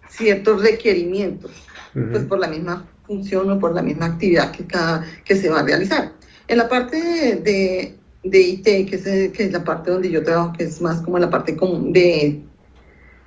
ciertos 0.09 0.61
requerimientos, 0.61 1.51
pues 1.93 2.23
por 2.25 2.39
la 2.39 2.47
misma 2.47 2.85
función 3.05 3.49
o 3.51 3.59
por 3.59 3.73
la 3.73 3.81
misma 3.81 4.07
actividad 4.07 4.51
que, 4.51 4.65
cada, 4.65 5.05
que 5.23 5.35
se 5.35 5.49
va 5.49 5.59
a 5.59 5.63
realizar. 5.63 6.11
En 6.47 6.57
la 6.57 6.69
parte 6.69 6.97
de, 6.97 7.95
de, 8.23 8.41
IT, 8.41 8.63
que 8.63 8.95
es, 8.95 9.31
que 9.31 9.43
es, 9.43 9.51
la 9.51 9.63
parte 9.63 9.91
donde 9.91 10.09
yo 10.09 10.23
trabajo, 10.23 10.53
que 10.57 10.65
es 10.65 10.81
más 10.81 11.01
como 11.01 11.17
la 11.17 11.29
parte 11.29 11.53
de, 11.53 12.41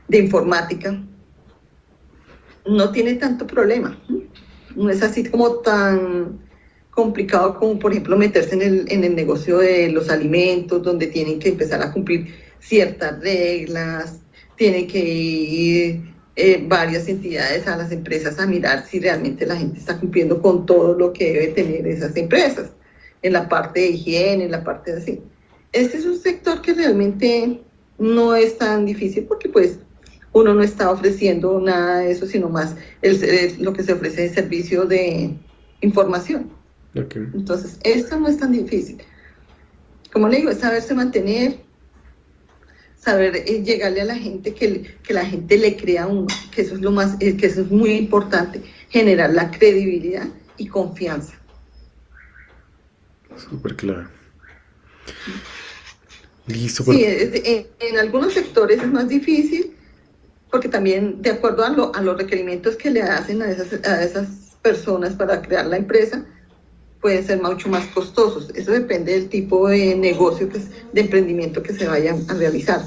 de 0.08 0.18
informática, 0.18 1.02
no 2.66 2.90
tiene 2.90 3.14
tanto 3.14 3.46
problema. 3.46 3.98
No 4.76 4.90
es 4.90 5.02
así 5.02 5.24
como 5.24 5.56
tan 5.56 6.38
complicado 6.90 7.58
como, 7.58 7.78
por 7.78 7.92
ejemplo, 7.92 8.16
meterse 8.16 8.54
en 8.54 8.62
el, 8.62 8.92
en 8.92 9.04
el 9.04 9.14
negocio 9.14 9.58
de 9.58 9.90
los 9.90 10.10
alimentos, 10.10 10.82
donde 10.82 11.06
tienen 11.06 11.38
que 11.38 11.50
empezar 11.50 11.82
a 11.82 11.92
cumplir 11.92 12.34
ciertas 12.58 13.20
reglas, 13.20 14.20
tienen 14.56 14.86
que 14.86 14.98
ir 14.98 16.10
eh, 16.40 16.64
varias 16.66 17.06
entidades 17.06 17.66
a 17.66 17.76
las 17.76 17.92
empresas 17.92 18.38
a 18.38 18.46
mirar 18.46 18.86
si 18.86 18.98
realmente 18.98 19.44
la 19.44 19.56
gente 19.56 19.78
está 19.78 20.00
cumpliendo 20.00 20.40
con 20.40 20.64
todo 20.64 20.94
lo 20.94 21.12
que 21.12 21.34
debe 21.34 21.48
tener 21.48 21.86
esas 21.86 22.16
empresas, 22.16 22.70
en 23.20 23.34
la 23.34 23.46
parte 23.46 23.80
de 23.80 23.88
higiene, 23.88 24.44
en 24.44 24.50
la 24.50 24.64
parte 24.64 24.92
de 24.92 24.98
así. 25.02 25.20
Este 25.72 25.98
es 25.98 26.06
un 26.06 26.18
sector 26.18 26.62
que 26.62 26.72
realmente 26.72 27.60
no 27.98 28.34
es 28.34 28.56
tan 28.56 28.86
difícil 28.86 29.24
porque 29.24 29.50
pues 29.50 29.80
uno 30.32 30.54
no 30.54 30.62
está 30.62 30.90
ofreciendo 30.90 31.60
nada 31.60 31.98
de 31.98 32.12
eso, 32.12 32.26
sino 32.26 32.48
más 32.48 32.74
el, 33.02 33.62
lo 33.62 33.74
que 33.74 33.82
se 33.82 33.92
ofrece 33.92 34.24
es 34.24 34.32
servicio 34.32 34.86
de 34.86 35.36
información. 35.82 36.50
Entonces, 36.94 37.78
esto 37.84 38.18
no 38.18 38.28
es 38.28 38.38
tan 38.38 38.52
difícil. 38.52 38.98
Como 40.10 40.26
le 40.26 40.38
digo, 40.38 40.50
es 40.50 40.58
saberse 40.58 40.94
mantener, 40.94 41.58
saber 43.00 43.36
eh, 43.36 43.62
llegarle 43.62 44.02
a 44.02 44.04
la 44.04 44.14
gente, 44.14 44.54
que, 44.54 44.96
que, 45.02 45.14
la 45.14 45.24
gente 45.24 45.56
le 45.56 45.76
crea 45.76 46.04
a 46.04 46.06
uno, 46.06 46.26
que 46.54 46.62
eso 46.62 46.74
es 46.74 46.80
lo 46.80 46.90
más, 46.90 47.16
eh, 47.20 47.36
que 47.36 47.46
eso 47.46 47.62
es 47.62 47.70
muy 47.70 47.92
importante, 47.92 48.62
generar 48.90 49.32
la 49.32 49.50
credibilidad 49.50 50.28
y 50.58 50.66
confianza. 50.66 51.34
Súper 53.36 53.74
claro. 53.74 54.08
Listo. 56.46 56.84
Sí, 56.84 57.04
en, 57.04 57.98
algunos 57.98 58.34
sectores 58.34 58.82
es 58.82 58.88
más 58.88 59.08
difícil, 59.08 59.74
porque 60.50 60.68
también 60.68 61.22
de 61.22 61.30
acuerdo 61.30 61.64
a, 61.64 61.98
a 61.98 62.02
los 62.02 62.18
requerimientos 62.18 62.76
que 62.76 62.90
le 62.90 63.02
hacen 63.02 63.40
a 63.40 63.50
esas, 63.50 63.72
a 63.84 64.02
esas 64.02 64.56
personas 64.60 65.14
para 65.14 65.40
crear 65.40 65.66
la 65.66 65.76
empresa, 65.78 66.24
pueden 67.00 67.26
ser 67.26 67.42
mucho 67.42 67.68
más 67.68 67.86
costosos. 67.86 68.50
Eso 68.54 68.72
depende 68.72 69.12
del 69.12 69.28
tipo 69.28 69.68
de 69.68 69.96
negocio, 69.96 70.48
que, 70.48 70.58
de 70.92 71.00
emprendimiento 71.00 71.62
que 71.62 71.72
se 71.72 71.86
vaya 71.86 72.14
a 72.28 72.34
realizar. 72.34 72.82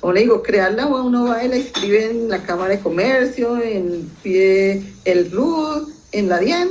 Como 0.00 0.12
le 0.12 0.20
digo, 0.20 0.42
crearla, 0.42 0.86
uno 0.86 1.24
va 1.24 1.42
y 1.42 1.48
la 1.48 1.56
escribe 1.56 2.10
en 2.10 2.28
la 2.28 2.42
Cámara 2.42 2.74
de 2.74 2.80
Comercio, 2.80 3.60
en, 3.60 4.10
pide 4.22 4.82
el 5.04 5.30
RUD, 5.30 5.88
en 6.12 6.28
la 6.28 6.38
DIAN, 6.38 6.68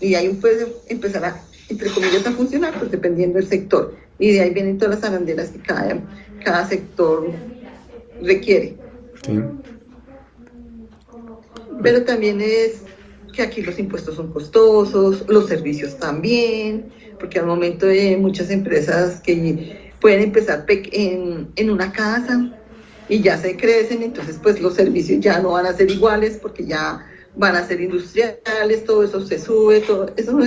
y 0.00 0.14
ahí 0.14 0.28
puede 0.30 0.66
empezar 0.88 1.24
a, 1.24 1.44
entre 1.68 1.90
comillas, 1.90 2.26
a 2.26 2.32
funcionar, 2.32 2.78
pues 2.78 2.90
dependiendo 2.90 3.38
del 3.38 3.48
sector. 3.48 3.94
Y 4.18 4.32
de 4.32 4.40
ahí 4.40 4.50
vienen 4.50 4.78
todas 4.78 4.96
las 4.96 5.04
arandelas 5.08 5.50
que 5.50 5.58
cada, 5.60 6.00
cada 6.44 6.68
sector 6.68 7.30
requiere. 8.22 8.76
Pero 11.82 12.04
también 12.04 12.40
es 12.40 12.82
que 13.32 13.42
aquí 13.42 13.62
los 13.62 13.78
impuestos 13.78 14.16
son 14.16 14.32
costosos, 14.32 15.24
los 15.28 15.48
servicios 15.48 15.96
también, 15.98 16.92
porque 17.18 17.38
al 17.38 17.46
momento 17.46 17.86
de 17.86 18.16
muchas 18.16 18.50
empresas 18.50 19.20
que 19.20 19.92
pueden 20.00 20.22
empezar 20.22 20.64
en, 20.68 21.48
en 21.56 21.70
una 21.70 21.92
casa 21.92 22.52
y 23.08 23.20
ya 23.20 23.38
se 23.38 23.56
crecen, 23.56 24.02
entonces 24.02 24.38
pues 24.42 24.60
los 24.60 24.74
servicios 24.74 25.20
ya 25.20 25.40
no 25.40 25.52
van 25.52 25.66
a 25.66 25.72
ser 25.72 25.90
iguales 25.90 26.38
porque 26.40 26.66
ya 26.66 27.06
van 27.36 27.56
a 27.56 27.66
ser 27.66 27.80
industriales, 27.80 28.84
todo 28.84 29.04
eso 29.04 29.26
se 29.26 29.38
sube, 29.38 29.80
todo 29.80 30.12
eso 30.16 30.38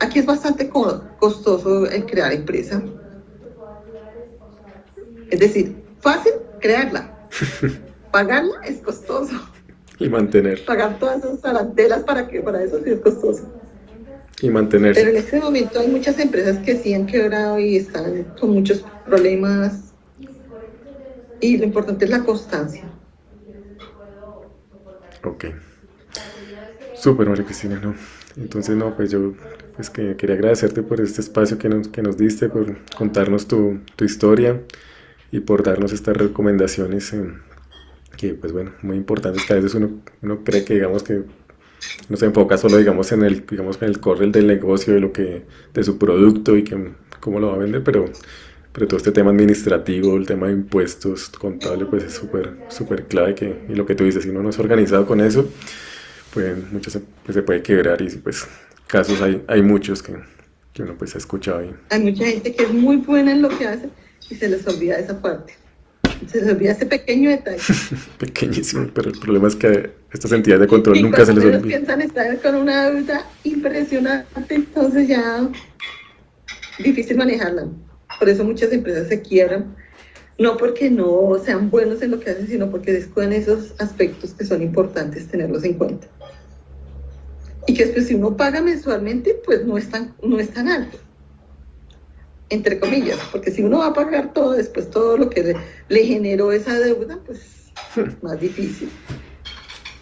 aquí 0.00 0.18
es 0.18 0.26
bastante 0.26 0.68
costoso 0.68 1.86
el 1.86 2.06
crear 2.06 2.32
empresa. 2.32 2.82
Es 5.30 5.40
decir, 5.40 5.76
fácil 6.00 6.32
crearla, 6.60 7.28
pagarla 8.10 8.60
es 8.64 8.78
costoso. 8.78 9.34
Y 9.98 10.08
mantener. 10.08 10.64
Pagar 10.64 10.98
todas 10.98 11.24
esas 11.24 11.44
arandelas 11.44 12.04
para 12.04 12.28
que 12.28 12.40
para 12.40 12.62
eso 12.62 12.80
sí 12.82 12.90
es 12.90 13.00
costoso. 13.00 13.52
Y 14.40 14.50
mantenerse. 14.50 15.00
Pero 15.00 15.16
en 15.16 15.22
este 15.24 15.40
momento 15.40 15.80
hay 15.80 15.88
muchas 15.88 16.18
empresas 16.20 16.58
que 16.58 16.76
sí 16.76 16.94
han 16.94 17.06
quebrado 17.06 17.58
y 17.58 17.76
están 17.76 18.24
con 18.40 18.50
muchos 18.50 18.84
problemas. 19.04 19.92
Y 21.40 21.56
lo 21.56 21.64
importante 21.64 22.04
es 22.04 22.10
la 22.10 22.24
constancia. 22.24 22.84
Ok. 25.24 25.46
Súper, 26.94 27.28
María 27.28 27.44
Cristina, 27.44 27.80
¿no? 27.82 27.94
Entonces, 28.36 28.76
no, 28.76 28.94
pues 28.96 29.10
yo 29.10 29.34
pues 29.74 29.90
que 29.90 30.16
quería 30.16 30.34
agradecerte 30.34 30.82
por 30.82 31.00
este 31.00 31.20
espacio 31.20 31.58
que 31.58 31.68
nos, 31.68 31.88
que 31.88 32.02
nos 32.02 32.16
diste, 32.16 32.48
por 32.48 32.76
contarnos 32.96 33.46
tu, 33.46 33.80
tu 33.94 34.04
historia 34.04 34.60
y 35.30 35.40
por 35.40 35.62
darnos 35.62 35.92
estas 35.92 36.16
recomendaciones 36.16 37.12
que 38.18 38.34
pues 38.34 38.52
bueno, 38.52 38.72
muy 38.82 38.96
importante 38.96 39.38
es 39.38 39.46
que 39.46 39.52
a 39.54 39.56
veces 39.56 39.74
uno, 39.74 40.02
uno 40.20 40.44
cree 40.44 40.64
que 40.64 40.74
digamos 40.74 41.02
que 41.02 41.22
no 42.08 42.16
se 42.16 42.26
enfoca 42.26 42.58
solo 42.58 42.76
digamos 42.76 43.12
en 43.12 43.22
el 43.22 43.46
digamos 43.46 43.80
en 43.80 43.88
el 43.88 44.00
core 44.00 44.26
del 44.26 44.46
negocio 44.46 44.94
de 44.94 45.00
lo 45.00 45.12
que 45.12 45.44
de 45.72 45.84
su 45.84 45.96
producto 45.96 46.56
y 46.56 46.64
que 46.64 46.92
cómo 47.20 47.38
lo 47.40 47.48
va 47.48 47.54
a 47.54 47.58
vender 47.58 47.82
pero 47.84 48.06
pero 48.72 48.88
todo 48.88 48.98
este 48.98 49.12
tema 49.12 49.30
administrativo 49.30 50.16
el 50.16 50.26
tema 50.26 50.48
de 50.48 50.54
impuestos 50.54 51.28
contable 51.30 51.86
pues 51.86 52.04
es 52.04 52.14
súper 52.14 52.56
súper 52.68 53.04
clave 53.04 53.34
que 53.34 53.62
y 53.68 53.74
lo 53.74 53.86
que 53.86 53.94
tú 53.94 54.04
dices 54.04 54.24
si 54.24 54.30
uno 54.30 54.42
no 54.42 54.50
es 54.50 54.58
organizado 54.58 55.06
con 55.06 55.20
eso 55.20 55.48
pues 56.34 56.56
muchas 56.72 56.98
pues, 57.24 57.34
se 57.34 57.42
puede 57.42 57.62
quebrar 57.62 58.02
y 58.02 58.08
pues 58.16 58.46
casos 58.88 59.20
hay 59.22 59.42
hay 59.46 59.62
muchos 59.62 60.02
que, 60.02 60.14
que 60.72 60.82
uno 60.82 60.96
pues 60.98 61.14
ha 61.14 61.18
escuchado 61.18 61.60
hay 61.90 62.02
mucha 62.02 62.24
gente 62.24 62.54
que 62.54 62.64
es 62.64 62.72
muy 62.72 62.96
buena 62.96 63.32
en 63.32 63.42
lo 63.42 63.48
que 63.50 63.66
hace 63.66 63.88
y 64.28 64.34
se 64.34 64.48
les 64.48 64.66
olvida 64.66 64.98
esa 64.98 65.22
parte 65.22 65.54
Se 66.26 66.40
les 66.40 66.50
olvida 66.50 66.72
ese 66.72 66.86
pequeño 66.86 67.30
detalle. 67.30 67.62
Pequeñísimo, 68.18 68.88
pero 68.94 69.10
el 69.10 69.18
problema 69.18 69.48
es 69.48 69.56
que 69.56 69.90
estas 70.12 70.32
entidades 70.32 70.62
de 70.62 70.66
control 70.66 71.02
nunca 71.02 71.24
se 71.24 71.32
les 71.32 71.44
olvida. 71.44 71.60
piensan 71.60 72.00
estar 72.02 72.40
con 72.40 72.54
una 72.56 72.90
deuda 72.90 73.24
impresionante, 73.44 74.54
entonces 74.54 75.08
ya 75.08 75.48
difícil 76.78 77.16
manejarla. 77.16 77.68
Por 78.18 78.28
eso 78.28 78.44
muchas 78.44 78.72
empresas 78.72 79.08
se 79.08 79.20
quiebran, 79.20 79.76
no 80.38 80.56
porque 80.56 80.90
no 80.90 81.38
sean 81.44 81.70
buenos 81.70 82.02
en 82.02 82.10
lo 82.12 82.20
que 82.20 82.30
hacen, 82.30 82.48
sino 82.48 82.70
porque 82.70 82.92
descuidan 82.92 83.32
esos 83.32 83.74
aspectos 83.78 84.34
que 84.34 84.44
son 84.44 84.62
importantes 84.62 85.28
tenerlos 85.28 85.64
en 85.64 85.74
cuenta. 85.74 86.06
Y 87.66 87.74
que 87.74 87.84
después 87.84 88.06
si 88.06 88.14
uno 88.14 88.36
paga 88.36 88.62
mensualmente, 88.62 89.40
pues 89.44 89.64
no 89.64 89.76
es 89.76 89.88
tan, 89.90 90.14
no 90.22 90.38
es 90.38 90.50
tan 90.50 90.68
alto 90.68 90.98
entre 92.50 92.78
comillas, 92.80 93.18
porque 93.30 93.50
si 93.50 93.62
uno 93.62 93.78
va 93.78 93.88
a 93.88 93.92
pagar 93.92 94.32
todo, 94.32 94.52
después 94.52 94.90
todo 94.90 95.16
lo 95.18 95.28
que 95.30 95.42
le, 95.42 95.56
le 95.88 96.04
generó 96.04 96.52
esa 96.52 96.78
deuda, 96.78 97.18
pues 97.26 97.72
más 98.22 98.40
difícil. 98.40 98.90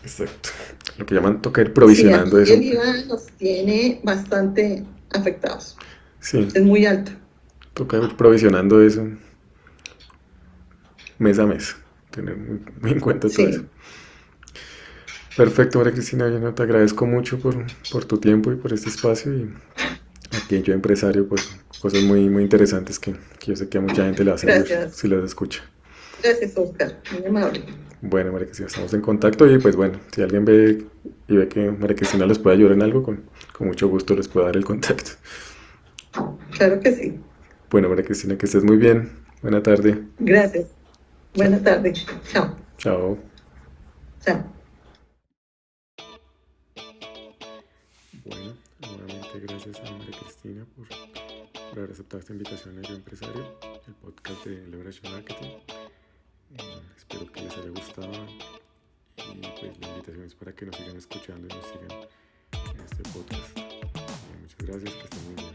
Exacto. 0.03 0.51
Lo 0.99 1.05
que 1.05 1.15
llaman 1.15 1.43
toca 1.43 1.61
ir 1.61 1.73
provisionando 1.73 2.37
sí, 2.39 2.43
eso. 2.45 2.55
El 2.55 2.63
IVA 2.63 3.05
nos 3.09 3.27
tiene 3.27 4.01
bastante 4.05 4.85
afectados. 5.13 5.77
Sí. 6.21 6.49
Es 6.55 6.63
muy 6.63 6.87
alto. 6.87 7.13
Toca 7.75 7.99
ir 7.99 8.17
provisionando 8.17 8.81
eso 8.83 9.07
mes 11.19 11.39
a 11.39 11.47
mes. 11.47 11.77
Tener 12.11 12.37
muy, 12.37 12.61
muy 12.81 12.93
en 12.93 13.01
cuenta 13.01 13.29
todo 13.29 13.47
Sí. 13.47 13.51
eso. 13.51 13.65
Perfecto, 15.37 15.79
María 15.79 15.93
Cristina. 15.93 16.29
Yo 16.31 16.39
no 16.39 16.55
te 16.55 16.63
agradezco 16.63 17.07
mucho 17.07 17.39
por, 17.39 17.65
por 17.93 18.05
tu 18.05 18.19
tiempo 18.19 18.53
y 18.53 18.57
por 18.57 18.73
este 18.73 18.89
espacio. 18.89 19.35
Y 19.35 19.51
aquí 20.37 20.63
yo, 20.63 20.73
empresario, 20.73 21.29
pues 21.29 21.47
cosas 21.87 22.03
muy, 22.03 22.29
muy 22.29 22.43
interesantes 22.43 22.99
que, 22.99 23.15
que 23.39 23.47
yo 23.47 23.57
sé 23.57 23.69
que 23.69 23.79
a 23.79 23.81
mucha 23.81 24.05
gente 24.05 24.25
le 24.25 24.33
Gracias. 24.33 24.97
si 24.97 25.07
las 25.07 25.25
escucha. 25.25 25.63
Gracias, 26.21 26.57
Oscar. 26.57 27.01
Muy 27.13 27.27
amable. 27.27 27.65
Bueno, 28.03 28.33
María 28.33 28.47
Cristina, 28.47 28.67
estamos 28.67 28.93
en 28.93 29.01
contacto 29.03 29.49
y 29.49 29.59
pues 29.59 29.77
bueno, 29.77 30.01
si 30.13 30.21
alguien 30.21 30.45
ve 30.45 30.85
y 31.29 31.37
ve 31.37 31.49
que 31.49 31.71
María 31.71 31.95
Cristina 31.95 32.27
les 32.27 32.41
puede 32.41 32.57
ayudar 32.57 32.73
en 32.73 32.83
algo, 32.83 33.05
con, 33.05 33.23
con 33.57 33.69
mucho 33.69 33.87
gusto 33.89 34.17
les 34.17 34.27
puedo 34.27 34.47
dar 34.47 34.57
el 34.57 34.65
contacto. 34.65 35.13
Claro 36.57 36.81
que 36.81 36.93
sí. 36.93 37.21
Bueno, 37.71 37.89
María 37.89 38.05
Cristina, 38.05 38.37
que 38.37 38.47
estés 38.47 38.65
muy 38.65 38.77
bien. 38.79 39.11
Buena 39.43 39.63
tarde. 39.63 40.03
Gracias. 40.19 40.67
Buenas 41.35 41.63
tardes. 41.63 42.05
Chao. 42.33 42.57
Chao. 42.79 43.19
Chao. 44.25 44.45
Bueno, 48.25 48.57
nuevamente 48.81 49.41
gracias 49.47 49.79
a 49.81 49.93
María 49.93 50.19
Cristina 50.19 50.67
por, 50.75 50.87
por 51.77 51.83
haber 51.83 51.93
aceptado 51.93 52.21
esta 52.21 52.33
invitación 52.33 52.79
a 52.79 52.89
Yo 52.89 52.95
Empresario, 52.95 53.59
el 53.87 53.95
podcast 53.97 54.47
de 54.47 54.67
Leverage 54.67 55.11
Marketing. 55.11 55.59
Eh, 56.57 56.81
espero 56.97 57.31
que 57.31 57.43
les 57.43 57.53
haya 57.53 57.69
gustado 57.69 58.13
y 59.19 59.43
pues 59.61 59.79
la 59.81 59.89
invitación 59.89 60.25
es 60.25 60.35
para 60.35 60.55
que 60.55 60.65
nos 60.65 60.75
sigan 60.75 60.97
escuchando 60.97 61.47
y 61.47 61.55
nos 61.55 61.67
sigan 61.67 62.09
en 62.73 62.81
este 62.81 63.03
podcast. 63.11 63.59
Eh, 63.59 63.81
muchas 64.41 64.67
gracias, 64.67 64.95
que 64.95 65.05
estén 65.05 65.25
muy 65.27 65.35
bien. 65.35 65.46